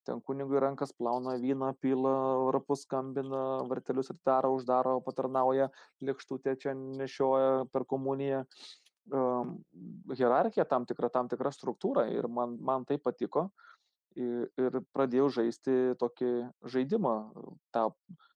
Ten 0.04 0.20
kunigui 0.26 0.60
rankas 0.60 0.92
plauna 0.98 1.38
vyną, 1.40 1.70
pila, 1.80 2.16
rapus 2.52 2.84
skambina, 2.84 3.62
vartelius 3.70 4.10
ir 4.12 4.18
daro, 4.26 4.52
uždaro, 4.58 4.98
patarnauja, 5.06 5.70
lėkštutė 6.04 6.58
čia 6.60 6.74
nešioja 6.76 7.70
per 7.72 7.86
komuniją. 7.88 8.44
Um, 9.12 9.58
hierarchija 10.16 10.64
tam 10.68 10.88
tikra, 10.88 11.10
tam 11.12 11.28
tikra 11.32 11.52
struktūra 11.52 12.06
ir 12.12 12.28
man, 12.32 12.56
man 12.64 12.86
tai 12.88 12.98
patiko. 13.04 13.50
Uh, 13.52 13.73
ir, 14.16 14.50
ir 14.60 14.80
pradėjau 14.96 15.30
žaisti 15.40 15.96
tokį 16.02 16.32
žaidimą, 16.76 17.16
tą 17.76 17.90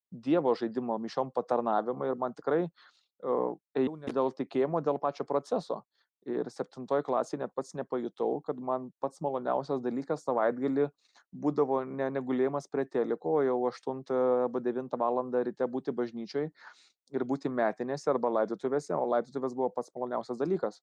Dievo 0.08 0.54
žaidimo 0.56 0.96
mišiom 1.04 1.34
patarnavimą 1.36 2.08
ir 2.08 2.16
man 2.16 2.32
tikrai 2.32 2.62
uh, 2.64 3.58
ėjau 3.76 3.98
ne 4.00 4.12
dėl 4.16 4.32
tikėjimo, 4.38 4.80
dėl 4.80 5.00
pačio 5.04 5.26
proceso. 5.28 5.82
Ir 6.28 6.48
septintoji 6.52 7.04
klasė 7.08 7.40
net 7.40 7.54
pats 7.56 7.74
nepajutau, 7.76 8.42
kad 8.44 8.58
man 8.60 8.90
pats 9.04 9.20
maloniausias 9.24 9.84
dalykas 9.84 10.24
savaitgalį 10.28 10.88
būdavo 11.32 11.82
ne 11.88 12.08
negulėjimas 12.16 12.68
prie 12.72 12.88
teliko, 12.88 13.38
jau 13.44 13.58
8 13.70 14.02
arba 14.46 14.64
9 14.64 14.96
val. 15.00 15.22
ryte 15.50 15.68
būti 15.68 15.92
bažnyčiai 15.96 16.50
ir 17.16 17.24
būti 17.24 17.52
metinėse 17.52 18.10
arba 18.12 18.32
laidotuvėse, 18.40 18.96
o 18.96 19.06
laidotuvės 19.08 19.56
buvo 19.56 19.70
pats 19.76 19.92
maloniausias 19.96 20.40
dalykas 20.40 20.82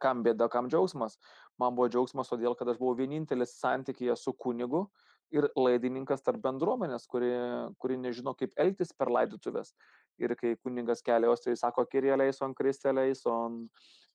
kam 0.00 0.24
bėda, 0.24 0.48
kam 0.50 0.68
džiaugsmas. 0.70 1.18
Man 1.58 1.76
buvo 1.76 1.88
džiaugsmas 1.90 2.30
todėl, 2.30 2.54
kad 2.58 2.68
aš 2.70 2.78
buvau 2.80 2.96
vienintelis 2.98 3.56
santykėje 3.60 4.16
su 4.18 4.32
kunigu 4.32 4.86
ir 5.34 5.46
laidininkas 5.54 6.24
tarp 6.26 6.42
bendruomenės, 6.42 7.06
kuri, 7.10 7.30
kuri 7.78 7.98
nežino, 8.00 8.34
kaip 8.38 8.54
elgtis 8.58 8.92
per 8.96 9.10
laidotuvės. 9.14 9.74
Ir 10.20 10.34
kai 10.36 10.56
kunigas 10.60 11.00
keliaus, 11.06 11.40
tai 11.40 11.54
sako, 11.56 11.86
kirie 11.88 12.12
leison, 12.18 12.52
kristė 12.54 12.92
leison, 12.92 13.62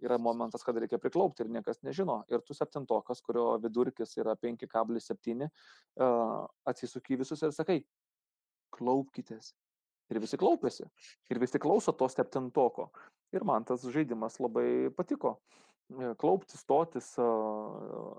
yra 0.03 0.19
momentas, 0.21 0.63
kad 0.63 0.77
reikia 0.77 0.99
priklaupti 1.01 1.45
ir 1.45 1.49
niekas 1.55 1.81
nežino. 1.87 2.19
Ir 2.29 2.43
tu 2.45 2.53
septintokas, 2.53 3.23
kurio 3.25 3.55
vidurkis 3.63 4.13
yra 4.21 4.35
5,7, 4.37 5.47
atsisuki 6.67 7.17
visus 7.23 7.41
ir 7.47 7.55
sakai, 7.55 7.79
klaupkitės. 8.75 9.53
Ir 10.13 10.19
visi 10.21 10.37
klaupiasi. 10.37 10.85
Ir 11.33 11.39
visi 11.41 11.61
klauso 11.61 11.93
to 11.97 12.07
septintoko. 12.11 12.91
Ir 13.33 13.45
man 13.47 13.65
tas 13.65 13.85
žaidimas 13.89 14.37
labai 14.43 14.91
patiko. 14.95 15.35
E, 15.89 16.13
klaupti, 16.21 16.57
stotis, 16.57 17.11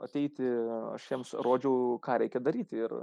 ateiti, 0.06 0.46
aš 0.94 1.06
jiems 1.12 1.34
rodžiau, 1.46 1.98
ką 2.02 2.18
reikia 2.22 2.42
daryti. 2.42 2.82
Ir, 2.86 2.94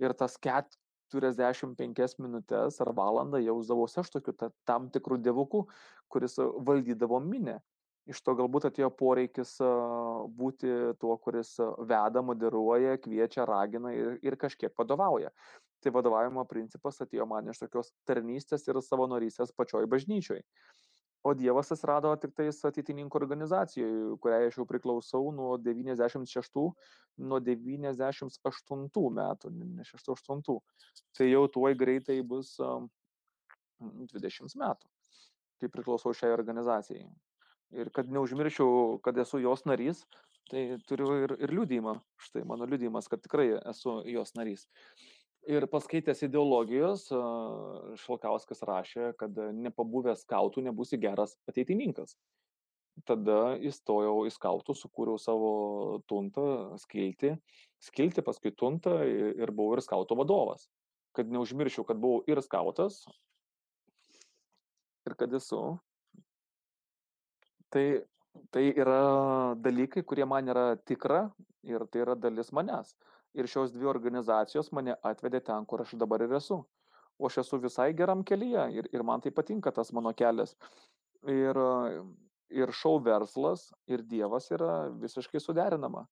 ir 0.00 0.16
tas 0.16 0.38
45 0.40 2.16
minutės 2.24 2.80
ar 2.80 2.92
valandą 2.96 3.40
jausdavausi 3.42 4.00
aš 4.00 4.14
tokiu 4.16 4.36
ta, 4.36 4.48
tam 4.68 4.88
tikrų 4.92 5.20
dievukų, 5.28 5.66
kuris 6.12 6.38
valdydavo 6.40 7.20
minę. 7.24 7.60
Iš 8.10 8.18
to 8.26 8.34
galbūt 8.34 8.66
atėjo 8.66 8.88
poreikis 8.98 9.54
būti 10.38 10.70
tuo, 10.98 11.14
kuris 11.22 11.54
veda, 11.86 12.22
moderuoja, 12.26 12.96
kviečia, 12.98 13.44
ragina 13.46 13.92
ir, 13.94 14.16
ir 14.26 14.36
kažkiek 14.40 14.74
vadovauja. 14.78 15.30
Tai 15.82 15.92
vadovavimo 15.94 16.42
principas 16.50 16.98
atėjo 17.04 17.26
man 17.30 17.50
iš 17.52 17.62
tokios 17.62 17.92
tarnystės 18.08 18.66
ir 18.66 18.80
savanorystės 18.82 19.54
pačioj 19.54 19.86
bažnyčioj 19.90 20.42
o 21.22 21.34
dievas 21.38 21.70
atsirado 21.70 22.10
tiktais 22.18 22.58
ateitininkų 22.66 23.18
organizacijoj 23.20 24.16
kuriai 24.22 24.48
aš 24.48 24.58
jau 24.58 24.66
priklausau 24.66 25.30
nuo 25.34 25.52
devyniasdešimt 25.62 26.30
šeštų 26.30 26.64
nuo 27.30 27.38
devyniasdešimt 27.46 28.40
aštuntų 28.50 29.04
metų 29.18 29.52
ne 29.54 29.86
šeštų 29.86 30.16
aštuntų 30.18 30.56
tai 31.18 31.30
jau 31.30 31.44
tuoj 31.58 31.76
greitai 31.78 32.18
bus 32.26 32.56
dvidešimt 33.78 34.58
metų 34.58 34.90
kaip 35.62 35.70
priklausau 35.76 36.10
šiai 36.16 36.34
organizacijai. 36.34 37.06
Ir 37.72 37.88
kad 37.94 38.10
neužmirščiau, 38.12 38.98
kad 39.04 39.16
esu 39.22 39.40
jos 39.40 39.64
narys, 39.64 40.02
tai 40.50 40.76
turiu 40.88 41.14
ir, 41.24 41.34
ir 41.40 41.54
liūdimą. 41.54 41.96
Štai 42.20 42.44
mano 42.48 42.68
liūdimas, 42.68 43.08
kad 43.08 43.22
tikrai 43.24 43.48
esu 43.72 44.00
jos 44.12 44.34
narys. 44.36 44.66
Ir 45.50 45.64
paskaitęs 45.66 46.20
ideologijos, 46.28 47.08
Šalkauskas 48.04 48.62
rašė, 48.68 49.08
kad 49.18 49.40
nepabuvęs 49.64 50.22
skautų 50.22 50.62
nebūsi 50.68 51.00
geras 51.02 51.34
ateitininkas. 51.50 52.14
Tada 53.08 53.56
įstojau 53.64 54.26
į 54.28 54.34
skautų, 54.34 54.76
sukūriau 54.76 55.18
savo 55.18 55.52
tuntą, 56.06 56.76
skilti, 56.84 57.32
skilti 57.82 58.22
paskui 58.22 58.52
tuntą 58.52 59.00
ir 59.08 59.50
buvau 59.50 59.78
ir 59.78 59.82
skauto 59.82 60.14
vadovas. 60.20 60.68
Kad 61.16 61.32
neužmirščiau, 61.32 61.86
kad 61.88 61.98
buvau 62.00 62.20
ir 62.28 62.38
skautas, 62.44 63.00
ir 65.08 65.16
kad 65.18 65.32
esu. 65.34 65.62
Tai, 67.72 67.86
tai 68.52 68.66
yra 68.72 69.54
dalykai, 69.56 70.04
kurie 70.04 70.26
man 70.28 70.48
yra 70.52 70.76
tikra 70.76 71.24
ir 71.64 71.86
tai 71.88 72.04
yra 72.04 72.16
dalis 72.18 72.52
manęs 72.52 72.92
ir 73.34 73.48
šios 73.48 73.72
dvi 73.72 73.88
organizacijos 73.88 74.70
mane 74.76 74.96
atvedė 75.08 75.40
ten, 75.46 75.66
kur 75.66 75.82
aš 75.84 75.94
dabar 76.00 76.24
ir 76.24 76.34
esu. 76.38 76.62
O 77.18 77.28
aš 77.28 77.42
esu 77.44 77.58
visai 77.62 77.92
geram 77.96 78.24
kelyje 78.24 78.66
ir, 78.76 78.88
ir 78.92 79.04
man 79.06 79.20
tai 79.20 79.32
patinka 79.34 79.72
tas 79.72 79.92
mano 79.92 80.12
kelias. 80.16 80.56
Ir, 81.28 81.58
ir 82.50 82.72
šau 82.76 82.98
verslas 83.04 83.70
ir 83.86 84.02
Dievas 84.08 84.50
yra 84.50 84.88
visiškai 85.04 85.40
suderinama. 85.40 86.06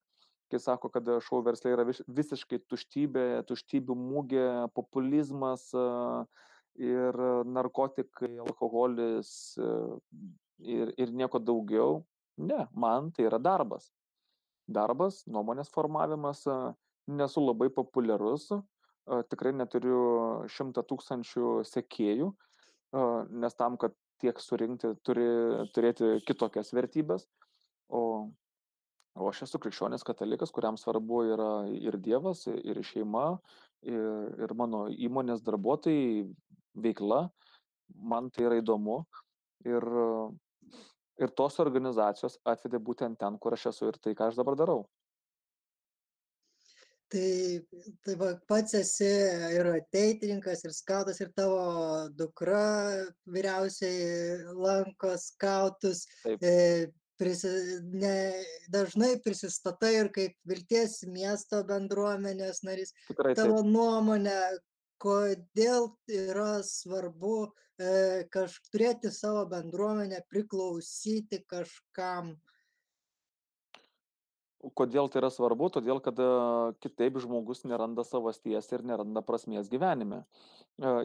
Kai 0.51 0.59
sako, 0.59 0.91
kad 0.91 1.07
šau 1.27 1.43
verslai 1.47 1.75
yra 1.77 1.87
visiškai 1.87 2.59
tuštybė, 2.71 3.27
tuštybių 3.47 3.97
mūgė, 3.97 4.47
populizmas 4.75 5.69
ir 6.79 7.17
narkotikai, 7.47 8.37
alkoholis 8.45 9.33
ir, 9.59 10.93
ir 10.97 11.13
nieko 11.13 11.41
daugiau. 11.43 12.05
Ne, 12.41 12.65
man 12.73 13.11
tai 13.13 13.27
yra 13.29 13.41
darbas. 13.43 13.91
Darbas, 14.71 15.25
nuomonės 15.27 15.73
formavimas, 15.75 16.45
nesu 17.11 17.43
labai 17.43 17.69
populiarus, 17.75 18.49
tikrai 19.33 19.53
neturiu 19.57 20.47
šimtą 20.53 20.85
tūkstančių 20.87 21.61
sekėjų, 21.69 22.31
nes 23.43 23.59
tam, 23.59 23.77
kad 23.81 23.97
tiek 24.21 24.41
surinkti, 24.43 24.95
turi 25.07 25.27
turėti 25.75 26.19
kitokias 26.29 26.73
vertybės. 26.77 27.27
O, 27.91 28.03
o 29.19 29.31
aš 29.31 29.45
esu 29.49 29.61
krikščionis 29.63 30.05
katalikas, 30.07 30.53
kuriam 30.55 30.79
svarbu 30.79 31.25
yra 31.35 31.51
ir 31.75 31.99
Dievas, 31.99 32.45
ir 32.47 32.83
šeima, 32.87 33.41
ir, 33.83 34.37
ir 34.45 34.55
mano 34.59 34.87
įmonės 34.93 35.43
darbuotojai, 35.47 36.29
veikla. 36.75 37.25
Man 37.91 38.31
tai 38.31 38.47
yra 38.47 38.61
įdomu. 38.61 39.03
Ir, 39.67 39.85
ir 41.21 41.35
tos 41.37 41.59
organizacijos 41.63 42.39
atvedė 42.49 42.81
būtent 42.81 43.19
ten, 43.21 43.37
kur 43.39 43.57
aš 43.57 43.71
esu 43.73 43.91
ir 43.91 43.99
tai, 44.01 44.15
ką 44.17 44.31
aš 44.31 44.39
dabar 44.41 44.57
darau. 44.57 44.85
Tai, 47.11 47.59
tai 48.07 48.15
va, 48.15 48.29
pats 48.47 48.77
esi 48.79 49.09
ir 49.57 49.67
ateitininkas, 49.73 50.63
ir 50.63 50.75
skautas, 50.77 51.19
ir 51.19 51.33
tavo 51.35 51.59
dukra 52.15 52.63
vyriausiai 53.27 54.39
lanko 54.55 55.17
skautus. 55.19 56.05
Taip. 56.23 56.39
E, 56.39 56.87
prisi, 57.21 57.51
ne, 57.99 58.15
dažnai 58.73 59.17
prisistatai 59.25 59.91
ir 59.99 60.13
kaip 60.15 60.37
vilties 60.49 61.01
miesto 61.11 61.65
bendruomenės 61.69 62.63
narys. 62.65 62.95
Tikrai, 63.11 63.35
tavo 63.39 63.59
taip. 63.59 63.73
nuomonė, 63.75 64.39
kodėl 65.01 65.91
yra 66.13 66.61
svarbu 66.67 67.35
e, 67.47 68.29
kaž, 68.35 68.61
turėti 68.71 69.13
savo 69.15 69.47
bendruomenę, 69.51 70.23
priklausyti 70.33 71.43
kažkam. 71.51 72.35
E, 72.37 72.51
Kodėl 74.61 75.09
tai 75.09 75.23
yra 75.23 75.31
svarbu? 75.33 75.71
Todėl, 75.73 76.03
kad 76.05 76.19
kitaip 76.85 77.17
žmogus 77.25 77.63
neranda 77.65 78.05
savasties 78.05 78.67
ir 78.77 78.83
neranda 78.85 79.23
prasmės 79.25 79.71
gyvenime. 79.73 80.19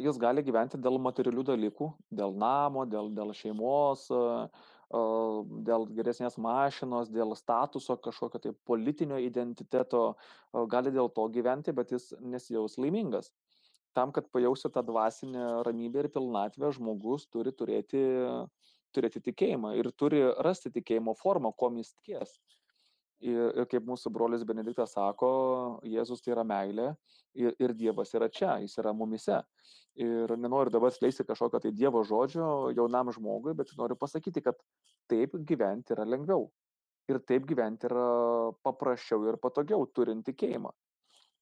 Jis 0.03 0.19
gali 0.19 0.43
gyventi 0.43 0.79
dėl 0.83 0.99
materialių 0.99 1.45
dalykų, 1.53 1.87
dėl 2.19 2.35
namo, 2.35 2.83
dėl, 2.91 3.13
dėl 3.15 3.31
šeimos, 3.37 4.09
dėl 5.69 5.87
geresnės 5.95 6.35
mašinos, 6.35 7.07
dėl 7.15 7.31
statuso 7.39 7.95
kažkokio 7.95 8.43
tai 8.43 8.51
politinio 8.67 9.21
identiteto, 9.23 10.03
gali 10.75 10.91
dėl 10.91 11.07
to 11.15 11.29
gyventi, 11.31 11.71
bet 11.75 11.95
jis 11.95 12.11
nesijaus 12.19 12.75
laimingas. 12.75 13.31
Tam, 13.95 14.11
kad 14.11 14.27
pajausi 14.31 14.69
tą 14.75 14.83
dvasinę 14.83 15.45
ramybę 15.63 16.03
ir 16.03 16.09
pilnatvę, 16.11 16.71
žmogus 16.75 17.29
turi 17.31 17.53
turėti, 17.55 18.01
turėti 18.95 19.21
tikėjimą 19.29 19.71
ir 19.79 19.91
turi 19.95 20.19
rasti 20.43 20.71
tikėjimo 20.75 21.15
formą, 21.19 21.53
kuo 21.55 21.71
jis 21.77 21.93
tikės. 21.95 22.35
Ir, 23.23 23.53
ir 23.55 23.67
kaip 23.71 23.85
mūsų 23.87 24.11
brolis 24.11 24.43
Benediktas 24.43 24.97
sako, 24.97 25.29
Jėzus 25.87 26.21
tai 26.21 26.33
yra 26.33 26.43
meilė 26.43 26.89
ir, 27.39 27.55
ir 27.55 27.73
Dievas 27.79 28.11
yra 28.17 28.27
čia, 28.27 28.57
jis 28.59 28.75
yra 28.83 28.91
mumise. 28.93 29.39
Ir 29.95 30.33
nenoriu 30.35 30.73
dabar 30.75 30.91
skleisti 30.91 31.23
kažkokio 31.23 31.61
tai 31.63 31.71
Dievo 31.71 32.03
žodžio 32.03 32.73
jaunam 32.75 33.13
žmogui, 33.15 33.55
bet 33.55 33.71
noriu 33.79 33.95
pasakyti, 33.95 34.43
kad 34.43 34.59
taip 35.07 35.37
gyventi 35.47 35.95
yra 35.95 36.03
lengviau. 36.03 36.49
Ir 37.07 37.21
taip 37.23 37.47
gyventi 37.47 37.87
yra 37.87 38.05
paprasčiau 38.65 39.23
ir 39.29 39.39
patogiau, 39.39 39.87
turint 39.95 40.25
tikėjimą. 40.27 40.73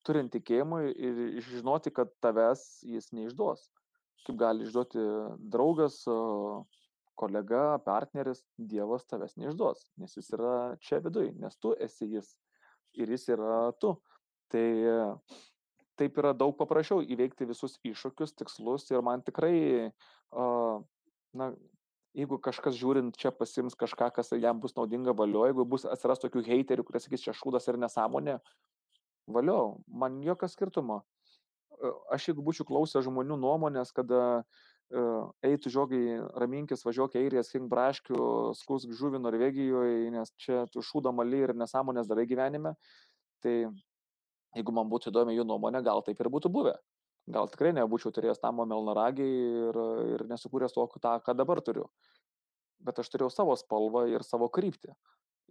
Turint 0.03 0.33
tikėjimą 0.33 0.81
ir 0.91 1.19
žinoti, 1.47 1.93
kad 1.95 2.11
tavęs 2.23 2.83
jis 2.83 3.11
neišduos. 3.15 3.69
Kaip 4.27 4.39
gali 4.39 4.65
išduoti 4.67 5.03
draugas, 5.51 6.01
kolega, 7.19 7.79
partneris, 7.85 8.43
Dievas 8.57 9.05
tavęs 9.07 9.37
neišduos, 9.39 9.85
nes 10.01 10.15
jis 10.17 10.31
yra 10.35 10.53
čia 10.83 10.99
viduj, 11.03 11.31
nes 11.39 11.55
tu 11.61 11.73
esi 11.79 12.09
jis 12.15 12.33
ir 12.99 13.11
jis 13.13 13.27
yra 13.35 13.71
tu. 13.79 13.95
Tai 14.53 14.65
taip 15.99 16.17
yra 16.21 16.33
daug 16.37 16.55
paprasčiau 16.57 17.03
įveikti 17.03 17.47
visus 17.49 17.77
iššūkius, 17.85 18.35
tikslus 18.37 18.89
ir 18.91 19.03
man 19.05 19.23
tikrai, 19.25 19.91
na, 21.37 21.51
jeigu 22.17 22.39
kažkas 22.41 22.77
žiūrint 22.77 23.17
čia 23.19 23.33
pasims 23.33 23.77
kažką, 23.77 24.09
kas 24.15 24.33
jam 24.37 24.61
bus 24.61 24.75
naudinga 24.77 25.15
valio, 25.17 25.45
jeigu 25.49 25.65
bus 25.69 25.85
atsiras 25.89 26.21
tokių 26.21 26.45
heiterių, 26.47 26.85
kurie 26.85 27.01
sakys, 27.01 27.25
čia 27.25 27.35
šūdas 27.37 27.69
ir 27.69 27.79
nesąmonė, 27.81 28.39
valio, 29.27 29.79
man 29.87 30.21
jokio 30.23 30.49
skirtumo. 30.51 31.01
Aš 32.13 32.29
jeigu 32.29 32.43
būčiau 32.45 32.67
klausęs 32.67 33.03
žmonių 33.07 33.35
nuomonės, 33.41 33.91
kada 33.95 34.21
uh, 34.43 34.61
eitų 35.45 35.71
žiogai, 35.73 36.01
raminkis, 36.37 36.83
važiuok 36.85 37.15
eirės, 37.17 37.51
hink 37.53 37.69
braškių, 37.71 38.53
skusk 38.57 38.93
žuvį 38.93 39.21
Norvegijoje, 39.23 40.11
nes 40.13 40.31
čia 40.37 40.65
tu 40.71 40.83
šūda 40.85 41.13
mali 41.15 41.41
ir 41.43 41.55
nesąmonės 41.57 42.07
darai 42.09 42.27
gyvenime. 42.29 42.75
Tai 43.43 43.55
jeigu 44.55 44.75
man 44.75 44.89
būtų 44.91 45.09
įdomi 45.11 45.35
jų 45.37 45.47
nuomonė, 45.49 45.81
gal 45.83 46.03
taip 46.05 46.21
ir 46.21 46.29
būtų 46.29 46.51
buvę. 46.53 46.75
Gal 47.33 47.47
tikrai 47.47 47.71
nebūčiau 47.73 48.11
turėjęs 48.13 48.43
namo 48.43 48.65
melnaragį 48.67 49.25
ir, 49.25 49.81
ir 50.13 50.25
nesukūręs 50.29 50.75
to, 50.75 50.85
tą, 50.99 51.17
ką 51.23 51.35
dabar 51.39 51.61
turiu. 51.63 51.87
Bet 52.83 52.99
aš 52.99 53.09
turėjau 53.09 53.31
savo 53.31 53.55
spalvą 53.55 54.05
ir 54.11 54.25
savo 54.27 54.49
kryptį. 54.51 54.91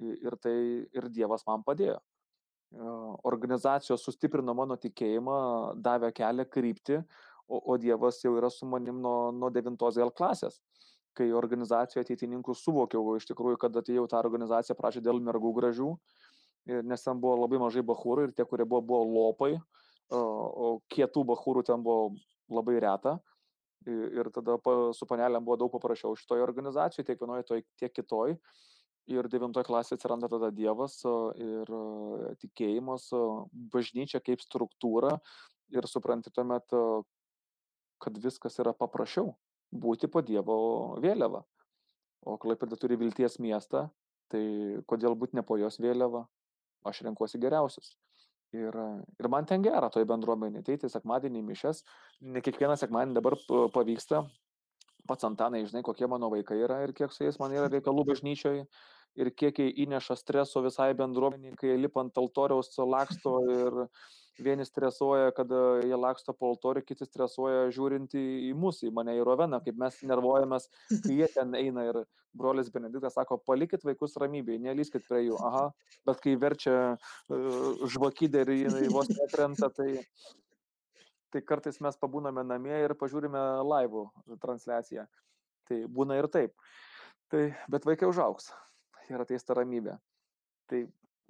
Ir 0.02 0.36
tai 0.40 0.56
ir 0.92 1.08
Dievas 1.12 1.46
man 1.48 1.64
padėjo. 1.64 1.98
Organizacijos 3.28 4.04
sustiprino 4.04 4.54
mano 4.56 4.78
tikėjimą, 4.80 5.36
davė 5.76 6.12
kelią 6.16 6.46
kryptį, 6.48 7.02
o, 7.48 7.58
o 7.58 7.76
Dievas 7.76 8.22
jau 8.24 8.32
yra 8.38 8.48
su 8.50 8.66
manim 8.66 9.00
nuo, 9.02 9.30
nuo 9.32 9.50
9 9.52 9.76
gal 9.76 10.12
klasės. 10.16 10.62
Kai 11.12 11.28
organizacijoje 11.36 12.06
ateitininkų 12.06 12.54
suvokiau 12.56 13.18
iš 13.18 13.26
tikrųjų, 13.28 13.58
kad 13.60 13.76
atėjau 13.76 14.06
tą 14.08 14.16
organizaciją 14.22 14.76
prašė 14.78 15.02
dėl 15.04 15.20
mergų 15.20 15.52
gražių, 15.58 15.90
nes 16.88 17.04
ten 17.04 17.20
buvo 17.20 17.42
labai 17.42 17.60
mažai 17.60 17.82
bahūrų 17.84 18.28
ir 18.28 18.32
tie, 18.32 18.46
kurie 18.48 18.64
buvo, 18.64 18.80
buvo 18.80 19.04
lopai, 19.04 19.52
o 20.12 20.78
kietų 20.88 21.26
bahūrų 21.28 21.66
ten 21.68 21.84
buvo 21.84 22.14
labai 22.48 22.78
reta. 22.80 23.18
Ir 23.84 24.30
tada 24.32 24.56
su 24.94 25.08
panelėm 25.10 25.44
buvo 25.44 25.58
daug 25.58 25.72
paprasčiau 25.72 26.14
šitoje 26.16 26.44
organizacijoje, 26.44 27.04
tiek 27.08 27.20
vienoje, 27.20 27.64
tiek 27.76 27.92
kitoje. 27.92 28.38
Ir 29.10 29.26
devintoje 29.26 29.66
klasėje 29.66 29.98
atsiranda 29.98 30.28
tada 30.30 30.52
Dievas 30.54 31.00
ir 31.34 31.70
tikėjimas, 32.38 33.08
bažnyčia 33.72 34.20
kaip 34.22 34.44
struktūra 34.44 35.16
ir 35.74 35.88
supranti 35.90 36.30
tuomet, 36.30 36.70
kad 38.02 38.20
viskas 38.22 38.60
yra 38.62 38.74
paprasčiau 38.76 39.32
būti 39.72 40.06
po 40.06 40.22
Dievo 40.22 40.56
vėliava. 41.02 41.42
O 42.22 42.36
Klaipėda 42.38 42.78
turi 42.78 42.98
vilties 43.00 43.40
miestą, 43.42 43.88
tai 44.30 44.44
kodėl 44.86 45.16
būti 45.18 45.34
ne 45.38 45.42
po 45.42 45.58
jos 45.58 45.80
vėliava? 45.82 46.28
Aš 46.86 47.02
renkuosi 47.06 47.40
geriausius. 47.42 47.96
Ir, 48.52 48.76
ir 49.18 49.28
man 49.32 49.46
ten 49.48 49.62
gera 49.64 49.88
toje 49.90 50.06
bendruomenėje, 50.06 50.76
tai 50.82 50.90
sekmadienį 50.92 51.40
mišęs, 51.46 51.82
ne 52.34 52.42
kiekvieną 52.44 52.76
sekmadienį 52.76 53.16
dabar 53.16 53.38
pavyksta, 53.72 54.26
pats 55.08 55.28
Antanai, 55.28 55.64
žinai, 55.68 55.84
kokie 55.86 56.08
mano 56.10 56.30
vaikai 56.32 56.60
yra 56.62 56.82
ir 56.86 56.94
kiek 56.96 57.12
su 57.12 57.26
jais 57.26 57.38
man 57.42 57.54
yra 57.54 57.70
reikalų 57.74 58.06
bažnyčioje 58.12 58.66
ir 59.20 59.30
kiek 59.36 59.58
jie 59.60 59.68
įneša 59.84 60.16
streso 60.16 60.62
visai 60.64 60.92
bendruomeniai, 60.96 61.56
kai 61.58 61.72
jie 61.72 61.78
lipa 61.80 62.00
ant 62.04 62.18
altoriaus, 62.22 62.72
laksto 62.88 63.38
ir, 63.52 63.86
Vieni 64.38 64.64
stresuoja, 64.64 65.30
kad 65.36 65.50
e, 65.52 65.62
jie 65.86 65.96
laksto 65.98 66.32
po 66.32 66.48
altorių, 66.54 66.82
kiti 66.88 67.04
stresuoja 67.04 67.66
žiūrint 67.74 68.14
į, 68.16 68.52
mus, 68.56 68.80
į 68.86 68.92
mane, 68.94 69.14
į 69.18 69.24
Roveną, 69.28 69.60
kaip 69.64 69.76
mes 69.80 69.98
nervuojamės, 70.08 70.68
kai 71.04 71.18
jie 71.18 71.28
ten 71.34 71.52
eina 71.58 71.84
ir 71.90 71.98
brolis 72.32 72.70
Benediktas 72.72 73.18
sako, 73.18 73.36
palikit 73.44 73.84
vaikus 73.84 74.16
ramybėje, 74.20 74.62
nelyskit 74.64 75.04
prie 75.04 75.26
jų. 75.26 75.36
Aha, 75.44 75.66
bet 76.08 76.22
kai 76.24 76.32
verčia 76.40 76.76
uh, 76.94 77.84
žvakidę 77.92 78.46
ir 78.46 78.54
jinai 78.56 78.86
vos 78.94 79.12
nekrenta, 79.12 79.68
tai, 79.76 80.06
tai 81.32 81.42
kartais 81.46 81.80
mes 81.84 81.98
pabūname 82.00 82.44
namie 82.46 82.74
ir 82.84 82.94
pažiūrime 82.98 83.42
laivų 83.66 84.06
transliaciją. 84.42 85.06
Tai 85.68 85.78
būna 85.88 86.18
ir 86.20 86.28
taip. 86.32 86.54
Tai, 87.32 87.46
bet 87.72 87.86
vaikai 87.88 88.10
užauks 88.10 88.50
ir 89.10 89.22
ateis 89.22 89.44
ta 89.44 89.56
ramybė. 89.56 89.96
Tai 90.70 90.80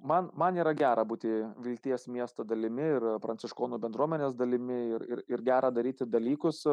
man, 0.03 0.29
man 0.39 0.57
yra 0.59 0.73
gera 0.77 1.05
būti 1.07 1.31
Vilties 1.63 2.07
miesto 2.11 2.45
dalimi 2.47 2.85
ir 2.97 3.07
pranciškonų 3.23 3.79
bendruomenės 3.85 4.35
dalimi 4.39 4.79
ir, 4.97 5.05
ir, 5.15 5.23
ir 5.31 5.45
gera 5.45 5.71
daryti 5.71 6.07
dalykus 6.07 6.63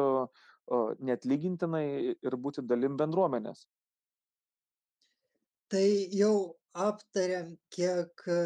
net 0.99 1.25
lygintinai 1.25 1.85
ir 2.15 2.37
būti 2.37 2.63
dalim 2.67 2.97
bendruomenės. 2.99 3.65
Tai 5.71 5.87
jau 6.11 6.35
aptariam, 6.75 7.53
kiek 7.71 8.23
e, 8.27 8.39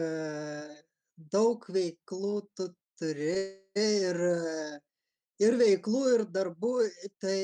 daug 1.34 1.64
veiklų 1.74 2.34
tu 2.58 2.68
turi 3.00 3.36
ir, 3.80 4.20
ir 5.42 5.58
veiklų, 5.60 6.04
ir 6.16 6.26
darbų, 6.36 6.74
tai 7.24 7.40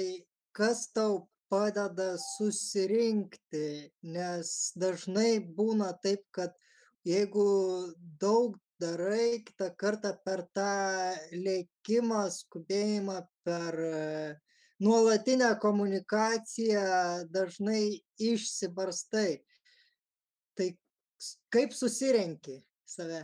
kas 0.55 0.87
tau 0.95 1.27
padeda 1.51 2.15
susirinkti, 2.19 3.91
nes 4.03 4.71
dažnai 4.79 5.39
būna 5.57 5.91
taip, 6.03 6.23
kad 6.31 6.55
jeigu 7.07 7.47
daug 8.21 8.55
darai, 8.81 9.43
kitą 9.45 9.69
kartą 9.77 10.13
per 10.25 10.45
tą 10.55 10.71
lėkimą, 11.35 12.23
skubėjimą, 12.33 13.19
per 13.45 13.77
nuolatinę 14.81 15.51
komunikaciją 15.61 17.27
dažnai 17.29 18.01
išsibarstai. 18.17 19.41
Tai 20.57 20.71
kaip 21.53 21.75
susirenki 21.77 22.57
save? 22.87 23.21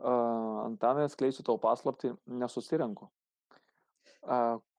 Antanai, 0.00 1.04
atskleisiu 1.04 1.44
tau 1.44 1.58
paslapti, 1.60 2.12
nesusirenku. 2.26 3.10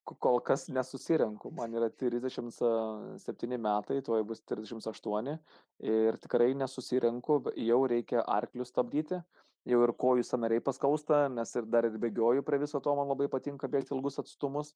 Kol 0.04 0.40
kas 0.42 0.66
nesusirenku. 0.74 1.52
Man 1.54 1.76
yra 1.78 1.92
37 1.94 3.60
metai, 3.62 4.02
tuoj 4.02 4.24
bus 4.28 4.42
38 4.50 5.38
ir 5.86 6.18
tikrai 6.24 6.52
nesusirenku, 6.58 7.38
jau 7.68 7.80
reikia 7.88 8.26
arklius 8.26 8.74
stabdyti, 8.74 9.22
jau 9.70 9.84
ir 9.86 9.94
kojų 10.04 10.26
sanariai 10.26 10.64
paskausta, 10.66 11.28
nes 11.30 11.54
ir 11.56 11.70
dar 11.70 11.86
ir 11.86 12.02
bėgioju 12.02 12.42
prie 12.46 12.58
viso 12.64 12.82
to, 12.82 12.96
man 12.98 13.14
labai 13.14 13.30
patinka 13.30 13.70
bėgti 13.70 13.94
ilgus 13.96 14.18
atstumus. 14.24 14.74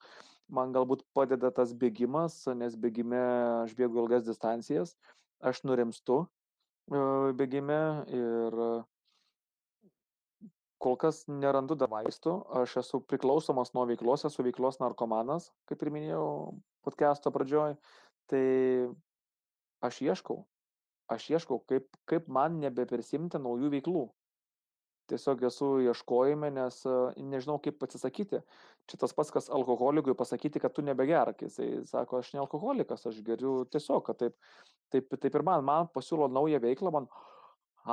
Man 0.48 0.76
galbūt 0.78 1.04
padeda 1.18 1.50
tas 1.52 1.74
bėgimas, 1.74 2.44
nes 2.54 2.78
bėgime 2.78 3.22
aš 3.66 3.74
bėgu 3.78 4.06
ilgas 4.06 4.28
distancijas, 4.30 4.94
aš 5.42 5.64
nurimstu 5.66 6.22
e, 6.22 7.02
bėgime 7.34 7.82
ir 8.14 8.62
kol 10.86 10.98
kas 11.02 11.24
nerandu 11.26 11.78
dar 11.80 11.90
vaistų, 11.90 12.36
aš 12.62 12.78
esu 12.84 13.02
priklausomas 13.10 13.74
nuo 13.74 13.88
veiklos, 13.90 14.28
esu 14.28 14.46
veiklos 14.46 14.78
narkomanas, 14.78 15.50
kaip 15.70 15.82
ir 15.82 15.90
minėjau 15.96 16.26
podcast'o 16.86 17.32
pradžioj, 17.34 17.74
tai 18.30 18.44
aš 19.86 20.04
ieškau, 20.06 20.44
aš 21.10 21.32
ieškau, 21.34 21.64
kaip, 21.72 21.90
kaip 22.10 22.30
man 22.30 22.60
nebepersimti 22.62 23.42
naujų 23.42 23.72
veiklų. 23.74 24.06
Tiesiog 25.10 25.44
esu 25.46 25.68
ieškojime, 25.86 26.48
nes 26.54 26.80
nežinau, 27.22 27.60
kaip 27.62 27.84
atsisakyti. 27.86 28.40
Čia 28.90 28.98
tas 29.02 29.14
pats, 29.14 29.30
kas 29.34 29.52
alkoholikui 29.54 30.16
pasakyti, 30.18 30.62
kad 30.62 30.74
tu 30.74 30.82
nebegerk. 30.86 31.44
Jisai 31.46 31.84
sako, 31.86 32.24
aš 32.24 32.32
ne 32.34 32.42
alkoholikas, 32.42 33.06
aš 33.06 33.20
geriu 33.26 33.60
tiesiog, 33.70 34.02
kad 34.08 34.18
taip, 34.22 34.38
taip, 34.94 35.14
taip 35.14 35.38
ir 35.38 35.46
man, 35.46 35.62
man 35.66 35.92
pasiūlo 35.94 36.30
naują 36.34 36.62
veiklą, 36.64 36.94
man 36.94 37.10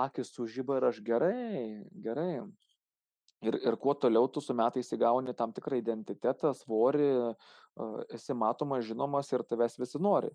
akis 0.05 0.33
sužyba 0.33 0.81
ir 0.81 0.88
aš 0.88 1.02
gerai, 1.05 1.85
gerai. 2.05 2.31
Ir, 3.42 3.59
ir 3.59 3.76
kuo 3.83 3.94
toliau 3.98 4.28
tu 4.31 4.40
su 4.40 4.55
metais 4.55 4.92
įgauni 4.94 5.35
tam 5.35 5.50
tikrą 5.55 5.81
identitetą, 5.81 6.52
svorį, 6.55 7.09
esi 8.14 8.37
matomas, 8.38 8.85
žinomas 8.87 9.33
ir 9.35 9.42
tavęs 9.48 9.81
visi 9.81 9.98
nori. 10.02 10.31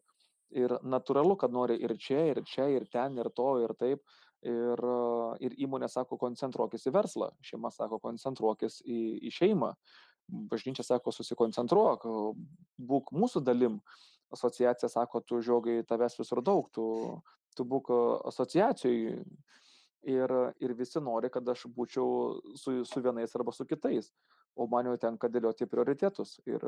Ir 0.51 0.73
natūralu, 0.83 1.37
kad 1.39 1.51
nori 1.51 1.77
ir 1.83 1.93
čia, 1.99 2.25
ir 2.33 2.41
čia, 2.47 2.67
ir 2.71 2.87
ten, 2.91 3.15
ir 3.19 3.29
to, 3.35 3.49
ir 3.63 3.73
taip. 3.79 4.03
Ir, 4.47 4.83
ir 5.41 5.55
įmonė 5.65 5.87
sako, 5.89 6.19
koncentruokis 6.21 6.85
į 6.87 6.93
verslą, 6.93 7.31
šeima 7.43 7.71
sako, 7.73 7.97
koncentruokis 8.03 8.83
į, 8.85 8.99
į 9.25 9.31
šeimą, 9.33 9.71
bažnyčia 10.51 10.85
sako, 10.85 11.11
susikoncentruok, 11.15 12.05
būk 12.77 13.09
mūsų 13.17 13.41
dalim, 13.47 13.79
asociacija 14.35 14.91
sako, 14.93 15.23
tu 15.25 15.41
žiogai 15.41 15.79
tavęs 15.89 16.19
visur 16.19 16.43
daug, 16.45 16.69
tu, 16.75 16.85
tu 17.57 17.65
būk 17.65 17.89
asociacijai 18.29 19.17
ir, 20.07 20.31
ir 20.63 20.73
visi 20.77 21.01
nori, 21.03 21.29
kad 21.33 21.47
aš 21.49 21.67
būčiau 21.75 22.55
su, 22.55 22.79
su 22.87 23.03
vienais 23.03 23.35
arba 23.35 23.51
su 23.51 23.65
kitais, 23.67 24.11
o 24.57 24.67
man 24.71 24.87
jau 24.89 24.95
tenka 25.01 25.29
dėlioti 25.29 25.67
prioritetus 25.69 26.37
ir, 26.49 26.63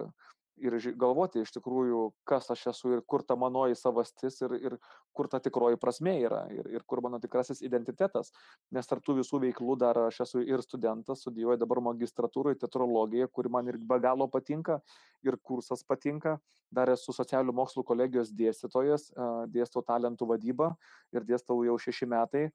ir 0.62 0.76
galvoti 1.00 1.42
iš 1.42 1.54
tikrųjų, 1.56 2.02
kas 2.28 2.52
aš 2.54 2.68
esu 2.74 2.92
ir 2.98 3.02
kur 3.08 3.24
ta 3.26 3.38
manoji 3.40 3.78
savastis 3.80 4.42
ir, 4.44 4.54
ir 4.60 4.76
kur 5.16 5.30
ta 5.32 5.40
tikroji 5.42 5.80
prasme 5.82 6.18
yra 6.20 6.44
ir, 6.54 6.68
ir 6.70 6.86
kur 6.86 7.02
mano 7.06 7.22
tikrasis 7.24 7.64
identitetas. 7.66 8.34
Nes 8.76 8.88
tarp 8.92 9.06
tų 9.06 9.20
visų 9.22 9.42
veiklų 9.48 9.80
dar 9.82 9.98
aš 10.06 10.22
esu 10.28 10.44
ir 10.44 10.62
studentas, 10.66 11.24
studijuoju 11.24 11.64
dabar 11.64 11.82
magistratūroje 11.90 12.60
teatrologiją, 12.62 13.32
kuri 13.32 13.56
man 13.56 13.72
ir 13.72 13.80
be 13.80 14.00
galo 14.04 14.28
patinka 14.30 14.82
ir 15.26 15.40
kursas 15.42 15.84
patinka. 15.88 16.38
Dar 16.70 16.92
esu 16.94 17.16
socialinių 17.16 17.56
mokslų 17.58 17.82
kolegijos 17.88 18.30
dėstytojas, 18.30 19.10
dėstau 19.50 19.82
talentų 19.82 20.28
vadybą 20.30 20.76
ir 21.16 21.26
dėstau 21.26 21.64
jau 21.66 21.80
šeši 21.82 22.06
metai 22.12 22.50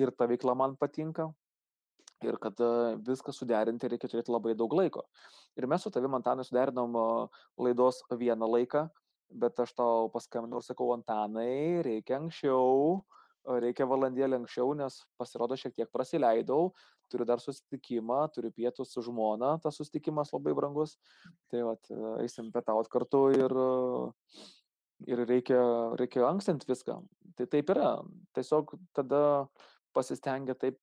ir 0.00 0.12
ta 0.16 0.28
veikla 0.30 0.56
man 0.58 0.76
patinka. 0.80 1.30
Ir 2.20 2.36
kad 2.36 2.58
viską 3.06 3.32
suderinti 3.32 3.88
reikia 3.88 4.10
turėti 4.12 4.32
labai 4.32 4.52
daug 4.52 4.74
laiko. 4.76 5.06
Ir 5.56 5.64
mes 5.70 5.80
su 5.80 5.92
tavimi, 5.92 6.18
Antanai, 6.18 6.44
suderinom 6.44 6.98
laidos 7.56 8.02
vieną 8.10 8.48
laiką, 8.50 8.82
bet 9.40 9.62
aš 9.64 9.72
tau 9.78 10.10
paskambinau 10.12 10.60
ir 10.60 10.66
sakau, 10.66 10.90
Antanai, 10.92 11.80
reikia 11.86 12.18
anksčiau, 12.18 13.00
reikia 13.64 13.88
valandėlį 13.88 14.42
anksčiau, 14.42 14.74
nes 14.76 15.00
pasirodo 15.16 15.56
šiek 15.56 15.74
tiek 15.78 15.88
prasileidau, 15.92 16.74
turiu 17.10 17.26
dar 17.26 17.40
susitikimą, 17.42 18.20
turiu 18.34 18.52
pietus 18.54 18.92
su 18.94 19.02
žmona, 19.06 19.56
tas 19.62 19.80
susitikimas 19.80 20.32
labai 20.34 20.54
brangus. 20.56 20.96
Tai 21.50 21.64
vat, 21.70 21.90
eisim 22.22 22.52
pietaut 22.54 22.90
kartu 22.92 23.24
ir, 23.34 23.56
ir 25.08 25.24
reikia, 25.26 25.60
reikia 25.98 26.28
ankstint 26.28 26.68
viską. 26.68 27.00
Tai 27.38 27.48
taip 27.50 27.72
yra. 27.74 27.96
Tiesiog 28.36 28.76
tada 28.96 29.22
pasistengia 29.96 30.56
taip 30.58 30.78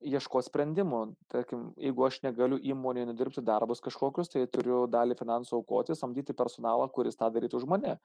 ieškoti 0.00 0.48
sprendimų. 0.48 1.00
Tarkim, 1.32 1.70
jeigu 1.80 2.06
aš 2.06 2.20
negaliu 2.24 2.58
įmonėje 2.72 3.10
nudirbti 3.10 3.44
darbus 3.44 3.82
kažkokius, 3.84 4.32
tai 4.32 4.46
turiu 4.48 4.86
dalį 4.90 5.16
finansų 5.18 5.58
aukoti, 5.60 5.96
samdyti 5.98 6.36
personalą, 6.36 6.88
kuris 6.92 7.18
tą 7.20 7.28
darytų 7.32 7.60
už 7.60 7.66
mane. 7.68 7.98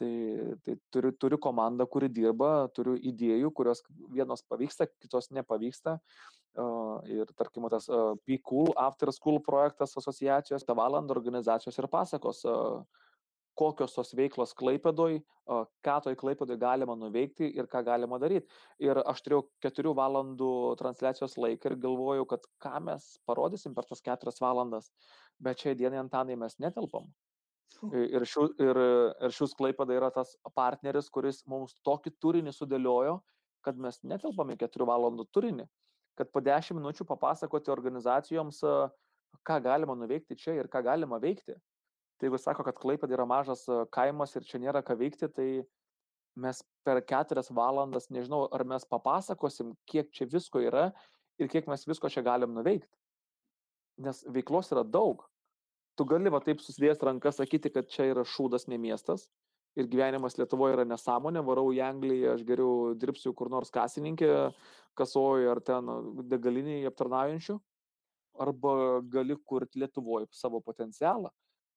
Tai, 0.00 0.10
tai 0.64 0.76
turiu, 0.90 1.12
turiu 1.20 1.38
komandą, 1.38 1.86
kuri 1.86 2.08
dirba, 2.08 2.70
turiu 2.74 2.96
idėjų, 2.96 3.52
kurios 3.54 3.84
vienos 4.10 4.42
pavyksta, 4.48 4.88
kitos 5.02 5.30
nepavyksta. 5.36 5.98
Ir 7.12 7.30
tarkim, 7.38 7.68
tas 7.70 7.86
Be 8.26 8.40
Cool 8.42 8.72
After 8.80 9.12
School 9.14 9.38
projektas 9.44 9.94
asociacijos, 10.00 10.64
tą 10.66 10.74
valandą 10.78 11.14
organizacijos 11.14 11.78
ir 11.78 11.86
pasakos, 11.92 12.42
kokios 13.60 13.94
tos 13.96 14.12
veiklos 14.16 14.54
klaipėdoj, 14.58 15.20
ką 15.84 15.96
toj 16.04 16.16
klaipėdoj 16.20 16.58
galima 16.60 16.96
nuveikti 16.98 17.48
ir 17.60 17.68
ką 17.70 17.82
galima 17.86 18.18
daryti. 18.22 18.48
Ir 18.82 19.00
aš 19.02 19.24
turėjau 19.26 19.42
keturių 19.64 19.94
valandų 19.98 20.52
transliacijos 20.80 21.36
laiką 21.40 21.72
ir 21.72 21.80
galvojau, 21.84 22.28
kad 22.32 22.46
ką 22.64 22.76
mes 22.88 23.10
parodysim 23.28 23.74
per 23.76 23.88
tas 23.90 24.04
keturias 24.04 24.40
valandas, 24.42 24.92
bet 25.42 25.60
šiai 25.60 25.76
dienai 25.78 26.00
antanai 26.04 26.38
mes 26.40 26.56
netelpam. 26.62 27.10
Ir, 27.94 28.24
šių, 28.26 28.46
ir, 28.60 28.78
ir 29.24 29.34
šius 29.34 29.54
klaipėda 29.56 29.94
yra 29.96 30.10
tas 30.12 30.34
partneris, 30.56 31.08
kuris 31.12 31.44
mums 31.48 31.76
tokį 31.86 32.12
turinį 32.20 32.52
sudėliojo, 32.52 33.20
kad 33.64 33.78
mes 33.80 34.00
netelpame 34.02 34.56
keturių 34.60 34.88
valandų 34.90 35.26
turinį, 35.32 35.68
kad 36.18 36.32
po 36.34 36.42
dešimt 36.44 36.80
minučių 36.80 37.06
papasakoti 37.08 37.72
organizacijoms, 37.72 38.60
ką 39.46 39.58
galima 39.64 39.96
nuveikti 39.96 40.36
čia 40.36 40.56
ir 40.58 40.68
ką 40.72 40.82
galima 40.84 41.20
veikti. 41.22 41.56
Tai 42.20 42.28
jeigu 42.28 42.36
sako, 42.36 42.64
kad 42.66 42.76
Klaipėda 42.76 43.14
yra 43.16 43.24
mažas 43.24 43.62
e, 43.64 43.76
kaimas 43.96 44.34
ir 44.36 44.44
čia 44.44 44.58
nėra 44.60 44.82
ką 44.84 44.92
veikti, 45.00 45.28
tai 45.32 45.46
mes 46.36 46.58
per 46.84 47.00
keturias 47.08 47.48
valandas, 47.56 48.10
nežinau, 48.12 48.42
ar 48.52 48.64
mes 48.68 48.84
papasakosim, 48.84 49.70
kiek 49.88 50.10
čia 50.12 50.28
visko 50.28 50.60
yra 50.60 50.90
ir 51.40 51.48
kiek 51.48 51.64
mes 51.72 51.86
visko 51.88 52.12
čia 52.12 52.20
galim 52.26 52.52
nuveikti. 52.52 52.92
Nes 54.04 54.20
veiklos 54.36 54.68
yra 54.76 54.84
daug. 54.84 55.24
Tu 55.96 56.04
gali 56.12 56.32
va 56.32 56.42
taip 56.44 56.60
susidėjęs 56.60 57.00
rankas 57.08 57.40
sakyti, 57.40 57.72
kad 57.72 57.88
čia 57.88 58.10
yra 58.12 58.28
šūdas, 58.28 58.68
ne 58.68 58.76
miestas. 58.76 59.30
Ir 59.80 59.88
gyvenimas 59.88 60.36
Lietuvoje 60.36 60.76
yra 60.76 60.84
nesąmonė, 60.84 61.40
varau 61.46 61.70
į 61.72 61.80
Angliją, 61.88 62.36
aš 62.36 62.44
geriau 62.44 62.92
dirbsiu 63.00 63.32
kur 63.32 63.48
nors 63.48 63.72
kasininkė, 63.72 64.30
kasoju 64.98 65.52
ar 65.56 65.64
ten 65.64 65.88
degalinėje 66.28 66.92
aptarnaujančių. 66.92 67.60
arba 68.40 69.00
gali 69.02 69.36
kurti 69.44 69.80
Lietuvoje 69.80 70.26
savo 70.30 70.60
potencialą 70.60 71.30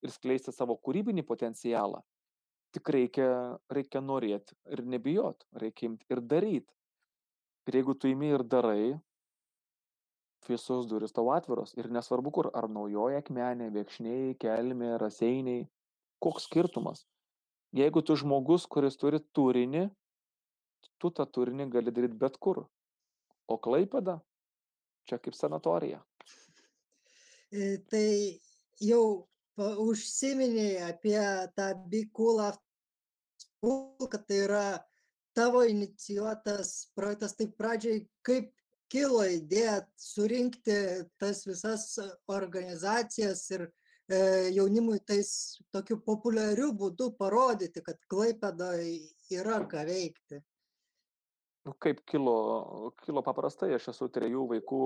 ir 0.04 0.12
skleisti 0.12 0.54
savo 0.54 0.76
kūrybinį 0.78 1.24
potencialą. 1.28 2.02
Tik 2.74 2.90
reikia, 2.96 3.28
reikia 3.70 4.02
norėti 4.02 4.56
ir 4.74 4.82
nebijot, 4.90 5.46
reikia 5.62 5.92
imti 5.92 6.08
ir 6.10 6.22
daryti. 6.26 6.70
Ir 7.70 7.78
jeigu 7.80 7.94
tu 7.96 8.10
imi 8.10 8.32
ir 8.34 8.44
darai, 8.44 8.96
visos 10.50 10.88
duris 10.90 11.14
tau 11.16 11.30
atviros. 11.32 11.74
Ir 11.80 11.88
nesvarbu 11.94 12.34
kur, 12.36 12.50
ar 12.54 12.68
naujoji 12.68 13.20
akmenė, 13.22 13.70
viekšniai, 13.72 14.34
kelmė, 14.42 14.98
raseiniai, 15.00 15.68
koks 16.24 16.50
skirtumas. 16.50 17.06
Jeigu 17.74 18.04
tu 18.06 18.18
žmogus, 18.20 18.68
kuris 18.70 18.98
turi 19.00 19.22
turinį, 19.34 19.88
tu 21.02 21.10
tą 21.10 21.26
turinį 21.26 21.70
gali 21.74 21.94
daryti 21.96 22.20
bet 22.20 22.38
kur. 22.38 22.66
O 23.48 23.58
klaipada, 23.58 24.20
čia 25.10 25.20
kaip 25.20 25.36
sanatorija. 25.38 26.02
E, 27.54 27.78
Tai 27.90 28.08
jau 28.82 29.28
užsiminėjai 29.58 30.90
apie 30.90 31.20
tą 31.56 31.70
Big 31.90 32.12
Cool 32.14 32.42
kad 34.10 34.26
tai 34.28 34.44
yra 34.44 34.66
tavo 35.34 35.64
inicijuotas 35.64 36.92
projektas. 36.96 37.36
Tai 37.36 37.48
pradžiai 37.58 38.04
kaip 38.26 38.52
kilo 38.94 39.24
idėja 39.26 39.82
surinkti 39.98 40.76
tas 41.22 41.46
visas 41.48 41.88
organizacijas 42.30 43.46
ir 43.56 43.66
e, 43.66 44.52
jaunimui 44.54 45.00
tais 45.08 45.60
tokiu 45.74 45.98
populiariu 46.06 46.74
būdu 46.78 47.14
parodyti, 47.18 47.82
kad 47.82 47.98
Klaipėdoje 48.12 49.00
yra 49.34 49.64
ką 49.70 49.86
veikti. 49.90 50.44
Kaip 51.80 52.02
kilo, 52.12 52.92
kilo 53.06 53.22
paprastai, 53.24 53.72
aš 53.78 53.94
esu 53.94 54.10
trejų 54.12 54.50
vaikų 54.50 54.80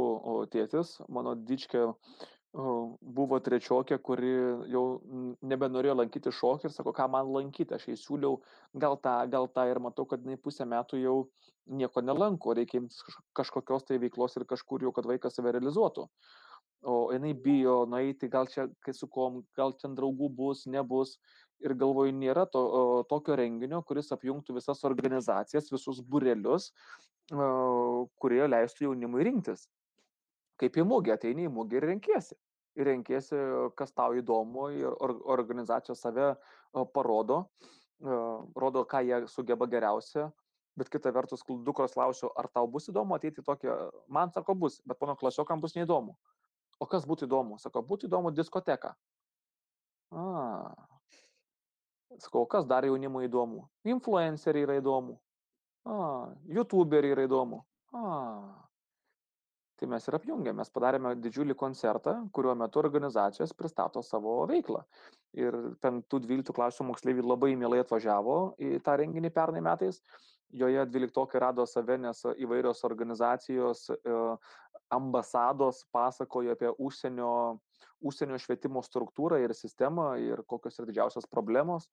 tėtis, 0.54 1.00
mano 1.10 1.34
dičkė 1.34 1.88
buvo 2.54 3.40
trečiokė, 3.44 4.00
kuri 4.02 4.32
jau 4.72 4.84
nebenorėjo 5.46 5.98
lankyti 6.00 6.32
šokį 6.32 6.70
ir 6.70 6.74
sako, 6.74 6.94
ką 6.96 7.08
man 7.12 7.28
lankyti, 7.34 7.76
aš 7.76 7.88
jai 7.90 7.98
siūliau 8.00 8.40
gal 8.74 8.98
tą, 8.98 9.20
gal 9.30 9.48
tą 9.52 9.68
ir 9.70 9.80
matau, 9.84 10.06
kad 10.08 10.24
jinai 10.24 10.40
pusę 10.42 10.66
metų 10.66 11.02
jau 11.02 11.18
nieko 11.68 12.02
nelanko, 12.02 12.56
reikia 12.56 12.80
imtis 12.82 13.04
kaž- 13.04 13.20
kažkokios 13.42 13.86
tai 13.86 14.00
veiklos 14.00 14.38
ir 14.38 14.46
kažkur 14.46 14.82
jau, 14.82 14.94
kad 14.96 15.06
vaikas 15.06 15.36
save 15.36 15.52
realizuotų. 15.52 16.08
O 16.88 17.12
jinai 17.12 17.34
bijo 17.34 17.86
nueiti, 17.90 18.30
gal 18.30 18.48
čia, 18.48 18.70
kai 18.86 18.94
su 18.94 19.08
kom, 19.08 19.44
gal 19.58 19.74
ten 19.74 19.96
draugų 19.96 20.30
bus, 20.34 20.66
nebus. 20.68 21.18
Ir 21.60 21.74
galvoju, 21.74 22.14
nėra 22.14 22.46
to, 22.54 22.62
o, 22.62 23.04
tokio 23.10 23.36
renginio, 23.36 23.82
kuris 23.82 24.12
apjungtų 24.14 24.54
visas 24.60 24.84
organizacijas, 24.86 25.72
visus 25.74 26.04
burelius, 26.06 26.70
o, 27.34 28.08
kurie 28.22 28.46
leistų 28.46 28.86
jaunimui 28.86 29.26
rinktis. 29.26 29.66
Kaip 30.58 30.78
į 30.78 30.86
mugę, 30.88 31.14
ateini 31.14 31.48
į 31.48 31.54
mugę 31.54 31.78
ir 31.78 31.86
renkiesi. 31.92 32.38
Ir 32.78 32.90
renkiesi, 32.92 33.38
kas 33.78 33.94
tau 33.94 34.14
įdomu, 34.18 34.68
ir 34.74 34.90
or, 34.90 35.16
organizacijos 35.38 36.02
save 36.02 36.36
parodo, 36.94 37.48
rodo, 38.02 38.84
ką 38.86 39.02
jie 39.06 39.22
sugeba 39.32 39.66
geriausia. 39.70 40.28
Bet 40.78 40.92
kita 40.94 41.10
vertus, 41.10 41.42
dukros 41.66 41.96
klausiu, 41.98 42.30
ar 42.38 42.52
tau 42.54 42.68
bus 42.70 42.86
įdomu 42.92 43.16
ateiti 43.18 43.42
tokią, 43.42 43.78
man 44.14 44.30
sako 44.30 44.54
bus, 44.54 44.78
bet 44.86 45.00
mano 45.02 45.16
klasiokam 45.18 45.62
bus 45.62 45.74
neįdomu. 45.74 46.14
O 46.78 46.86
kas 46.86 47.08
būtų 47.10 47.26
įdomu? 47.26 47.58
Sako, 47.58 47.82
būtų 47.82 48.06
įdomu 48.06 48.30
diskoteka. 48.30 48.94
A. 50.14 50.76
Sakau, 52.22 52.46
kas 52.46 52.70
dar 52.70 52.86
jaunimui 52.86 53.26
įdomu? 53.26 53.66
Influenceriai 53.90 54.68
yra 54.68 54.78
įdomu. 54.78 55.18
A, 55.90 55.98
YouTuberiai 56.46 57.16
yra 57.16 57.26
įdomu. 57.26 57.64
A. 57.98 58.67
Tai 59.78 59.88
mes 59.92 60.08
ir 60.10 60.16
apjungėm, 60.18 60.58
mes 60.58 60.72
padarėme 60.74 61.12
didžiulį 61.22 61.54
koncertą, 61.58 62.16
kuriuo 62.34 62.56
metu 62.58 62.80
organizacijos 62.82 63.52
pristato 63.54 64.02
savo 64.02 64.40
veiklą. 64.50 64.80
Ir 65.38 65.54
5-12 65.86 66.56
klasių 66.58 66.88
moksleiviai 66.88 67.26
labai 67.26 67.52
mielai 67.62 67.84
atvažiavo 67.84 68.38
į 68.58 68.80
tą 68.86 68.96
renginį 68.98 69.30
pernai 69.36 69.62
metais. 69.62 70.02
Joje 70.50 70.86
12 70.90 71.42
rado 71.44 71.66
save, 71.70 72.00
nes 72.02 72.24
įvairios 72.42 72.82
organizacijos, 72.88 73.84
e, 73.94 74.18
ambasados 74.98 75.84
pasakojo 75.94 76.56
apie 76.56 76.72
užsienio, 76.82 77.60
užsienio 78.02 78.40
švietimo 78.42 78.82
struktūrą 78.82 79.44
ir 79.44 79.54
sistemą 79.54 80.16
ir 80.24 80.42
kokios 80.48 80.80
yra 80.80 80.88
didžiausios 80.90 81.30
problemos. 81.30 81.86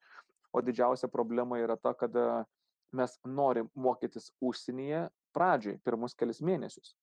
O 0.55 0.63
didžiausia 0.63 1.11
problema 1.13 1.59
yra 1.61 1.77
ta, 1.77 1.93
kad 1.93 2.17
e, 2.17 2.29
mes 2.97 3.19
norim 3.27 3.69
mokytis 3.75 4.31
užsienyje 4.41 5.09
pradžiai, 5.37 5.83
pirmus 5.85 6.15
kelias 6.17 6.41
mėnesius. 6.41 6.95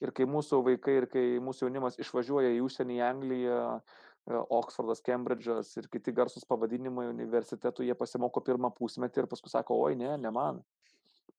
Ir 0.00 0.12
kai 0.16 0.24
mūsų 0.28 0.62
vaikai 0.64 0.94
ir 1.02 1.06
kai 1.12 1.22
mūsų 1.44 1.66
jaunimas 1.66 1.98
išvažiuoja 2.00 2.54
į 2.56 2.60
užsienį, 2.64 2.96
į 2.96 3.02
Angliją, 3.04 3.56
e, 3.76 4.38
Oksfordas, 4.56 5.02
Kembridžas 5.04 5.74
ir 5.76 5.88
kiti 5.92 6.14
garsus 6.16 6.46
pavadinimai 6.48 7.10
universitetų, 7.10 7.84
jie 7.84 7.96
pasimoko 7.98 8.40
pirmą 8.44 8.72
pusmetį 8.78 9.24
ir 9.24 9.28
paskui 9.28 9.52
sako, 9.52 9.76
oi 9.84 9.98
ne, 10.00 10.14
ne 10.20 10.32
man. 10.32 10.62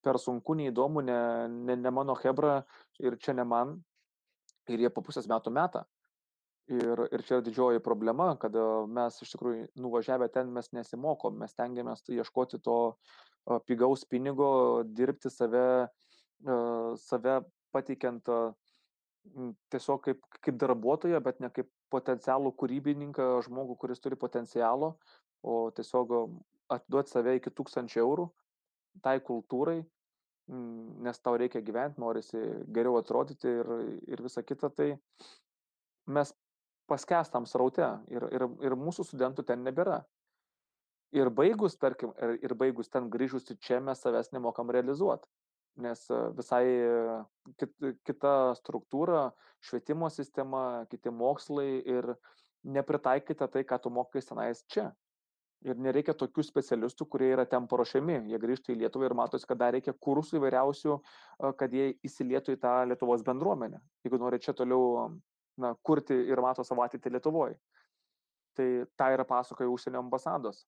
Per 0.06 0.19
sunku, 0.21 0.54
neįdomu, 0.58 1.02
ne, 1.06 1.21
ne, 1.50 1.78
ne 1.78 1.93
mano 1.93 2.13
hebra 2.21 2.60
ir 3.02 3.17
čia 3.21 3.34
ne 3.38 3.45
man. 3.50 3.80
Ir 4.69 4.86
jie 4.86 4.91
po 4.93 5.02
pusės 5.02 5.26
metų 5.30 5.54
metą. 5.58 5.82
Ir, 6.71 7.02
ir 7.10 7.24
čia 7.26 7.39
yra 7.39 7.45
didžioji 7.47 7.82
problema, 7.84 8.30
kad 8.39 8.54
e, 8.54 8.67
mes 8.93 9.17
iš 9.26 9.34
tikrųjų 9.34 9.71
nuvažiavę 9.82 10.28
ten 10.30 10.54
mes 10.54 10.69
nesimokom, 10.78 11.39
mes 11.41 11.58
tengiamės 11.58 12.06
ieškoti 12.13 12.62
to 12.62 12.78
e, 12.91 13.58
pigaus 13.65 14.06
pinigo, 14.06 14.52
dirbti 14.86 15.34
save, 15.34 15.65
save 16.97 17.36
pateikiant 17.73 18.29
tiesiog 19.71 20.01
kaip, 20.07 20.21
kaip 20.41 20.60
darbuotoją, 20.62 21.19
bet 21.23 21.41
ne 21.43 21.51
kaip 21.53 21.69
potencialų 21.93 22.53
kūrybininką, 22.57 23.27
žmogų, 23.45 23.77
kuris 23.84 24.01
turi 24.01 24.17
potencialo, 24.17 24.95
o 25.45 25.57
tiesiog 25.75 26.13
atiduoti 26.71 27.13
save 27.13 27.36
iki 27.38 27.53
tūkstančių 27.53 27.99
eurų 28.01 28.29
tai 28.99 29.19
kultūrai, 29.23 29.79
nes 31.05 31.19
tau 31.23 31.38
reikia 31.39 31.62
gyventi, 31.63 32.01
norisi 32.01 32.39
geriau 32.75 32.97
atrodyti 32.99 33.47
ir, 33.62 33.69
ir 34.12 34.23
visa 34.23 34.43
kita, 34.43 34.71
tai 34.75 34.95
mes 36.12 36.34
paskestam 36.91 37.45
sraute 37.47 37.88
ir, 38.12 38.25
ir, 38.36 38.47
ir 38.65 38.75
mūsų 38.75 39.05
studentų 39.07 39.45
ten 39.47 39.63
nebėra. 39.63 40.01
Ir 41.15 41.29
baigus, 41.36 41.75
tarkim, 41.79 42.12
ir, 42.23 42.38
ir 42.43 42.55
baigus 42.55 42.91
ten 42.91 43.10
grįžus 43.12 43.47
į 43.51 43.57
čia 43.63 43.79
mes 43.84 43.99
savęs 44.03 44.31
nemokam 44.36 44.71
realizuoti. 44.71 45.27
Nes 45.79 46.10
e, 46.12 46.17
visai 46.36 46.65
e, 46.67 46.95
kit, 47.60 47.71
kita 48.07 48.34
struktūra, 48.60 49.29
švietimo 49.63 50.10
sistema, 50.12 50.84
kiti 50.91 51.13
mokslai 51.13 51.79
ir 51.79 52.12
nepritaikyta 52.67 53.47
tai, 53.47 53.63
ką 53.67 53.79
tu 53.81 53.93
mokai 53.93 54.21
tenais 54.25 54.65
čia. 54.67 54.91
Ir 55.62 55.77
nereikia 55.77 56.15
tokių 56.17 56.43
specialistų, 56.43 57.05
kurie 57.05 57.29
yra 57.36 57.45
ten 57.45 57.67
paruošiami. 57.69 58.23
Jie 58.31 58.39
grįžta 58.41 58.73
į 58.73 58.79
Lietuvą 58.81 59.05
ir 59.05 59.13
matosi, 59.17 59.45
kad 59.45 59.60
dar 59.62 59.75
reikia 59.75 59.93
kursų 59.93 60.39
įvairiausių, 60.39 60.97
e, 60.97 61.53
kad 61.57 61.73
jie 61.73 61.91
įsilietų 62.03 62.57
į 62.57 62.62
tą 62.62 62.73
Lietuvos 62.89 63.23
bendruomenę. 63.25 63.79
Jeigu 64.03 64.19
nori 64.19 64.41
čia 64.41 64.57
toliau 64.57 65.12
na, 65.62 65.75
kurti 65.86 66.17
ir 66.27 66.41
mato 66.43 66.65
savo 66.67 66.84
ateitį 66.84 67.15
Lietuvoje. 67.15 67.60
Tai 68.57 68.67
tą 68.99 69.12
yra 69.15 69.23
pasakoja 69.23 69.71
užsienio 69.71 70.01
ambasados. 70.03 70.65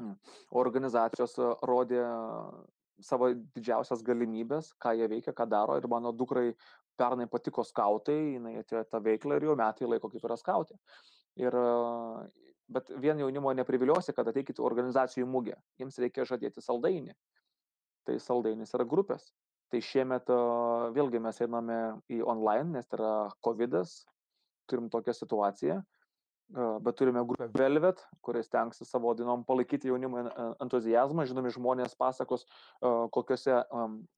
Mm. 0.00 0.16
O 0.52 0.60
organizacijos 0.60 1.36
rodė 1.64 2.02
savo 3.02 3.28
didžiausias 3.56 4.02
galimybės, 4.06 4.72
ką 4.80 4.94
jie 4.96 5.08
veikia, 5.10 5.34
ką 5.36 5.46
daro. 5.50 5.76
Ir 5.78 5.88
mano 5.90 6.12
dukrai 6.12 6.54
pernai 6.96 7.28
patiko 7.30 7.64
skautai, 7.66 8.36
jinai 8.36 8.56
atėjo 8.62 8.84
tą 8.90 9.00
veiklą 9.04 9.36
ir 9.36 9.48
jau 9.50 9.56
metai 9.58 9.88
laiko 9.88 10.10
kaip 10.12 10.24
yra 10.24 10.36
skautė. 10.40 10.78
Ir, 11.40 11.52
e, 11.52 12.50
bet 12.72 12.92
vien 13.02 13.20
jaunimo 13.20 13.52
nepriviliosi, 13.56 14.14
kad 14.16 14.28
ateikite 14.32 14.64
organizacijų 14.64 15.28
mūgę. 15.28 15.58
Jiems 15.80 15.98
reikia 16.02 16.28
žadėti 16.28 16.64
saldainį. 16.64 17.16
Tai 18.06 18.16
saldainis 18.22 18.72
yra 18.78 18.86
grupės. 18.88 19.32
Tai 19.72 19.82
šiemet 19.82 20.30
e, 20.30 20.40
vėlgi 20.96 21.20
mes 21.22 21.42
einame 21.44 21.80
į 22.12 22.22
online, 22.24 22.78
nes 22.78 22.88
tai 22.88 23.00
yra 23.00 23.14
COVID, 23.44 23.80
turim 24.70 24.88
tokią 24.90 25.14
situaciją, 25.14 25.80
bet 26.54 26.96
turime 26.96 27.24
grupę 27.26 27.48
Velvet, 27.58 28.02
kuris 28.22 28.48
tenksis 28.48 28.90
savo 28.90 29.14
dienom 29.14 29.44
palaikyti 29.44 29.88
jaunimo 29.88 30.18
en- 30.18 30.30
en- 30.30 30.54
entuzijazmą. 30.62 31.26
Žinomi 31.26 31.50
žmonės 31.50 31.96
pasakos, 31.98 32.46
kokiuose 33.10 33.64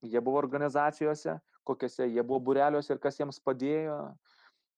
jie 0.03 0.21
buvo 0.21 0.39
organizacijose, 0.39 1.39
kokiuose 1.65 2.09
jie 2.09 2.23
buvo 2.23 2.41
bureliuose 2.41 2.93
ir 2.93 2.99
kas 2.99 3.19
jiems 3.19 3.41
padėjo. 3.41 4.15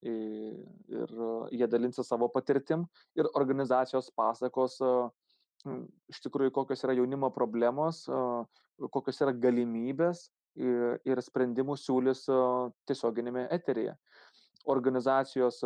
Ir 0.02 1.08
jie 1.52 1.66
dalinsi 1.68 2.04
savo 2.04 2.28
patirtim 2.32 2.86
ir 3.16 3.26
organizacijos 3.34 4.10
pasakos 4.16 4.78
iš 6.08 6.20
tikrųjų, 6.24 6.52
kokios 6.56 6.84
yra 6.84 6.94
jaunimo 6.96 7.28
problemos, 7.34 8.06
kokios 8.90 9.20
yra 9.20 9.32
galimybės 9.36 10.30
ir, 10.56 11.20
sprendimų 11.20 11.76
siūlys 11.76 12.24
tiesioginėme 12.88 13.46
eteryje. 13.52 13.96
Organizacijos 14.68 15.62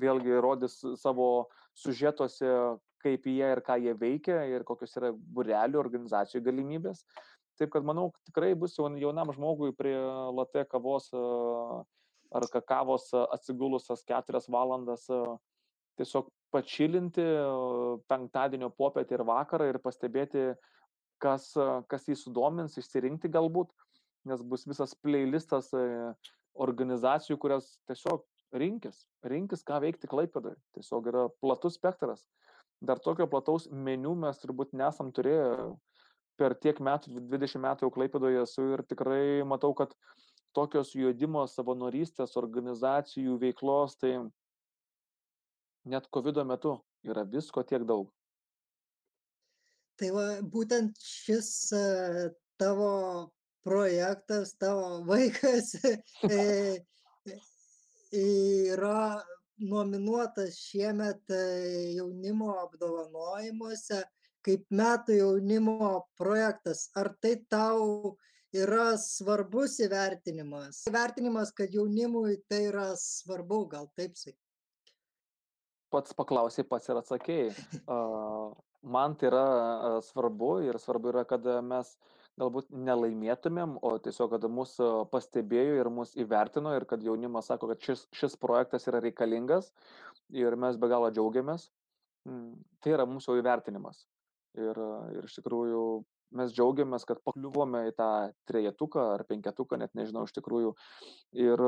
vėlgi 0.00 0.40
rodys 0.40 0.78
savo 1.00 1.48
sužetuose, 1.76 2.78
kaip 3.02 3.26
jie 3.26 3.48
ir 3.54 3.60
ką 3.66 3.76
jie 3.82 3.94
veikia 3.98 4.42
ir 4.48 4.64
kokios 4.64 4.94
yra 4.96 5.10
burelių 5.12 5.80
organizacijų 5.80 6.44
galimybės. 6.46 7.02
Taip 7.58 7.72
kad 7.74 7.84
manau, 7.84 8.12
tikrai 8.28 8.54
bus 8.56 8.76
jaun- 8.78 8.98
jaunam 9.00 9.32
žmogui 9.34 9.74
prie 9.76 9.96
latte 10.32 10.64
kavos 10.70 11.10
ar 12.32 12.46
kakavos 12.48 13.10
atsigulusias 13.12 14.04
keturias 14.08 14.48
valandas 14.48 15.04
tiesiog 16.00 16.30
pačilinti 16.52 17.24
penktadienio 18.08 18.70
popietę 18.76 19.18
ir 19.18 19.24
vakarą 19.28 19.68
ir 19.68 19.78
pastebėti, 19.84 20.52
kas, 21.22 21.52
kas 21.88 22.08
jį 22.08 22.16
sudomins, 22.18 22.76
išsirinkti 22.80 23.30
galbūt, 23.32 23.72
nes 24.28 24.42
bus 24.42 24.66
visas 24.68 24.94
playlistas 24.94 25.70
organizacijų, 26.54 27.38
kurias 27.40 27.76
tiesiog 27.88 28.24
rinkis, 28.52 29.06
rinkis, 29.24 29.64
ką 29.64 29.80
veikti 29.84 30.10
klaipėdai. 30.10 30.54
Tiesiog 30.76 31.08
yra 31.12 31.26
platus 31.40 31.78
spektras. 31.78 32.26
Dar 32.82 33.00
tokio 33.00 33.28
plataus 33.30 33.68
meniu 33.70 34.14
mes 34.18 34.40
turbūt 34.42 34.74
nesam 34.76 35.12
turėję 35.14 35.72
per 36.40 36.56
tiek 36.58 36.80
metų, 36.82 37.22
20 37.30 37.62
metų 37.62 37.86
jau 37.86 37.94
klaipėdoje 37.94 38.42
esu 38.42 38.64
ir 38.74 38.82
tikrai 38.88 39.44
matau, 39.46 39.72
kad 39.78 39.92
tokios 40.56 40.92
juodimo 40.96 41.44
savanorystės 41.48 42.34
organizacijų 42.40 43.38
veiklos, 43.40 43.96
tai 44.00 44.16
net 45.88 46.08
COVID 46.12 46.42
metu 46.48 46.76
yra 47.06 47.24
visko 47.28 47.62
tiek 47.62 47.86
daug. 47.88 48.10
Tai 50.00 50.08
va, 50.16 50.26
būtent 50.42 50.98
šis 51.04 51.48
uh, 51.76 52.28
tavo 52.58 52.92
projektas, 53.64 54.56
tavo 54.60 55.02
vaikas 55.10 55.74
e, 55.82 56.80
yra 58.12 59.22
nominuotas 59.62 60.58
šiemet 60.58 61.30
e, 61.30 61.44
jaunimo 61.98 62.56
apdovanojimuose 62.64 64.02
kaip 64.46 64.66
metų 64.74 65.18
jaunimo 65.20 65.88
projektas. 66.18 66.88
Ar 66.98 67.12
tai 67.22 67.36
tau 67.50 68.16
yra 68.54 68.92
svarbus 69.00 69.78
įvertinimas? 69.86 70.82
Įvertinimas, 70.90 71.54
kad 71.56 71.74
jaunimui 71.74 72.40
tai 72.50 72.64
yra 72.70 72.90
svarbu, 72.98 73.64
gal 73.76 73.88
taip 73.96 74.18
sakyt. 74.18 74.38
Pats 75.92 76.16
paklausai, 76.16 76.64
pats 76.64 76.88
ir 76.88 77.00
atsakėjai. 77.02 77.54
Man 78.92 79.14
tai 79.14 79.28
yra 79.28 79.46
svarbu 80.02 80.56
ir 80.66 80.78
svarbu 80.82 81.12
yra, 81.12 81.22
kad 81.28 81.44
mes 81.62 81.92
galbūt 82.40 82.70
nelaimėtumėm, 82.72 83.76
o 83.84 83.96
tiesiog, 84.02 84.32
kad 84.34 84.46
mūsų 84.48 84.88
pastebėjo 85.12 85.80
ir 85.80 85.90
mūsų 85.92 86.22
įvertino 86.24 86.72
ir 86.76 86.86
kad 86.88 87.04
jaunimas 87.04 87.50
sako, 87.50 87.72
kad 87.72 87.84
šis, 87.84 88.06
šis 88.16 88.38
projektas 88.40 88.88
yra 88.88 89.02
reikalingas 89.04 89.72
ir 90.32 90.56
mes 90.56 90.78
be 90.80 90.88
galo 90.92 91.10
džiaugiamės. 91.12 91.68
Mm, 92.28 92.54
tai 92.80 92.94
yra 92.94 93.06
mūsų 93.10 93.36
įvertinimas. 93.40 94.06
Ir, 94.60 94.78
ir 95.16 95.26
iš 95.26 95.36
tikrųjų 95.40 95.82
mes 96.38 96.54
džiaugiamės, 96.54 97.04
kad 97.08 97.20
pakliuvome 97.26 97.86
į 97.90 97.94
tą 97.98 98.08
trejetuką 98.48 99.04
ar 99.16 99.26
penketuką, 99.28 99.78
net 99.80 99.92
nežinau 99.98 100.24
iš 100.28 100.34
tikrųjų. 100.38 100.72
Ir 101.36 101.62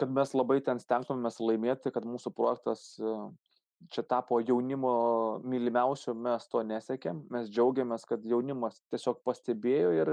kad 0.00 0.12
mes 0.12 0.32
labai 0.36 0.60
ten 0.64 0.80
stengtumėmės 0.80 1.40
laimėti, 1.42 1.92
kad 1.92 2.06
mūsų 2.08 2.32
projektas 2.36 2.86
čia 3.90 4.02
tapo 4.06 4.40
jaunimo 4.40 4.92
mylimiausiu, 5.44 6.14
mes 6.14 6.46
to 6.50 6.62
nesiekėm, 6.66 7.24
mes 7.32 7.48
džiaugiamės, 7.50 8.04
kad 8.08 8.24
jaunimas 8.24 8.80
tiesiog 8.92 9.22
pastebėjo 9.26 9.92
ir 9.96 10.12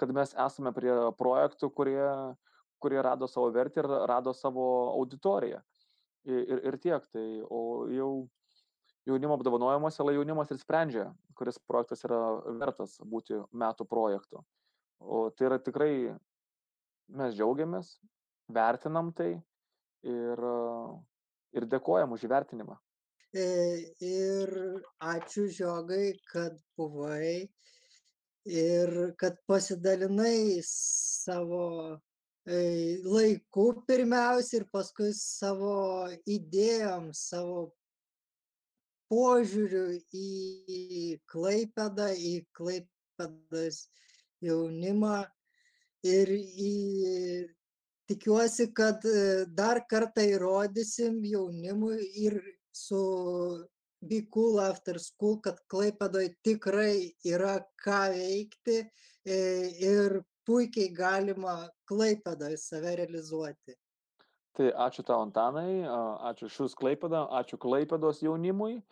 kad 0.00 0.12
mes 0.14 0.32
esame 0.46 0.72
prie 0.76 0.92
projektų, 1.18 1.70
kurie, 1.74 2.06
kurie 2.82 3.02
rado 3.04 3.28
savo 3.28 3.50
vertę 3.54 3.82
ir 3.82 3.90
rado 4.10 4.32
savo 4.36 4.64
auditoriją. 4.94 5.60
Ir, 6.24 6.40
ir, 6.46 6.62
ir 6.70 6.78
tiek, 6.78 7.06
tai, 7.10 7.26
o 7.50 7.88
jau 7.90 8.10
jaunimo 9.08 9.34
apdovanojimuose, 9.38 10.04
jaunimas 10.14 10.52
ir 10.54 10.60
sprendžia, 10.60 11.06
kuris 11.38 11.58
projektas 11.66 12.04
yra 12.06 12.20
vertas 12.60 12.98
būti 13.02 13.40
metų 13.50 13.86
projektu. 13.90 14.42
O 15.02 15.24
tai 15.34 15.48
yra 15.48 15.58
tikrai, 15.58 16.14
mes 17.10 17.34
džiaugiamės, 17.34 17.96
vertinam 18.54 19.10
tai 19.16 19.32
ir, 20.06 20.44
ir 21.58 21.66
dėkojam 21.74 22.14
už 22.14 22.28
įvertinimą. 22.28 22.78
Ir 23.32 24.50
ačiū 25.00 25.46
žiogai, 25.48 26.12
kad 26.28 26.58
buvai 26.76 27.48
ir 28.44 29.14
kad 29.16 29.38
pasidalinai 29.48 30.60
savo 30.68 31.98
laiku 32.44 33.84
pirmiausia 33.86 34.60
ir 34.60 34.66
paskui 34.72 35.12
savo 35.16 36.08
idėjom, 36.26 37.12
savo 37.14 37.72
požiūriu 39.08 39.86
į 40.12 41.20
Klaipedą, 41.32 42.12
į 42.12 42.44
Klaipedas 42.52 43.86
jaunimą 44.44 45.24
ir 46.02 46.28
į 46.36 46.72
tikiuosi, 48.12 48.72
kad 48.74 49.04
e, 49.06 49.44
dar 49.46 49.84
kartą 49.88 50.24
įrodysim 50.26 51.22
jaunimui 51.24 52.00
ir 52.24 52.40
su 52.72 53.02
Be 54.02 54.26
Cool 54.34 54.58
After 54.60 54.98
School, 54.98 55.38
kad 55.44 55.60
Klaipėdoje 55.70 56.34
tikrai 56.42 57.12
yra 57.28 57.60
ką 57.84 58.00
veikti 58.16 58.80
e, 58.82 59.36
ir 59.78 60.18
puikiai 60.48 60.90
galima 60.96 61.60
Klaipėdoje 61.86 62.58
save 62.58 62.96
realizuoti. 63.02 63.76
Tai 64.58 64.72
ačiū 64.86 65.04
tau, 65.08 65.22
Antanai, 65.24 65.84
ačiū 66.32 66.50
Šus 66.52 66.74
Klaipėdą, 66.76 67.24
ačiū 67.40 67.60
Klaipėdos 67.62 68.20
jaunimui. 68.26 68.82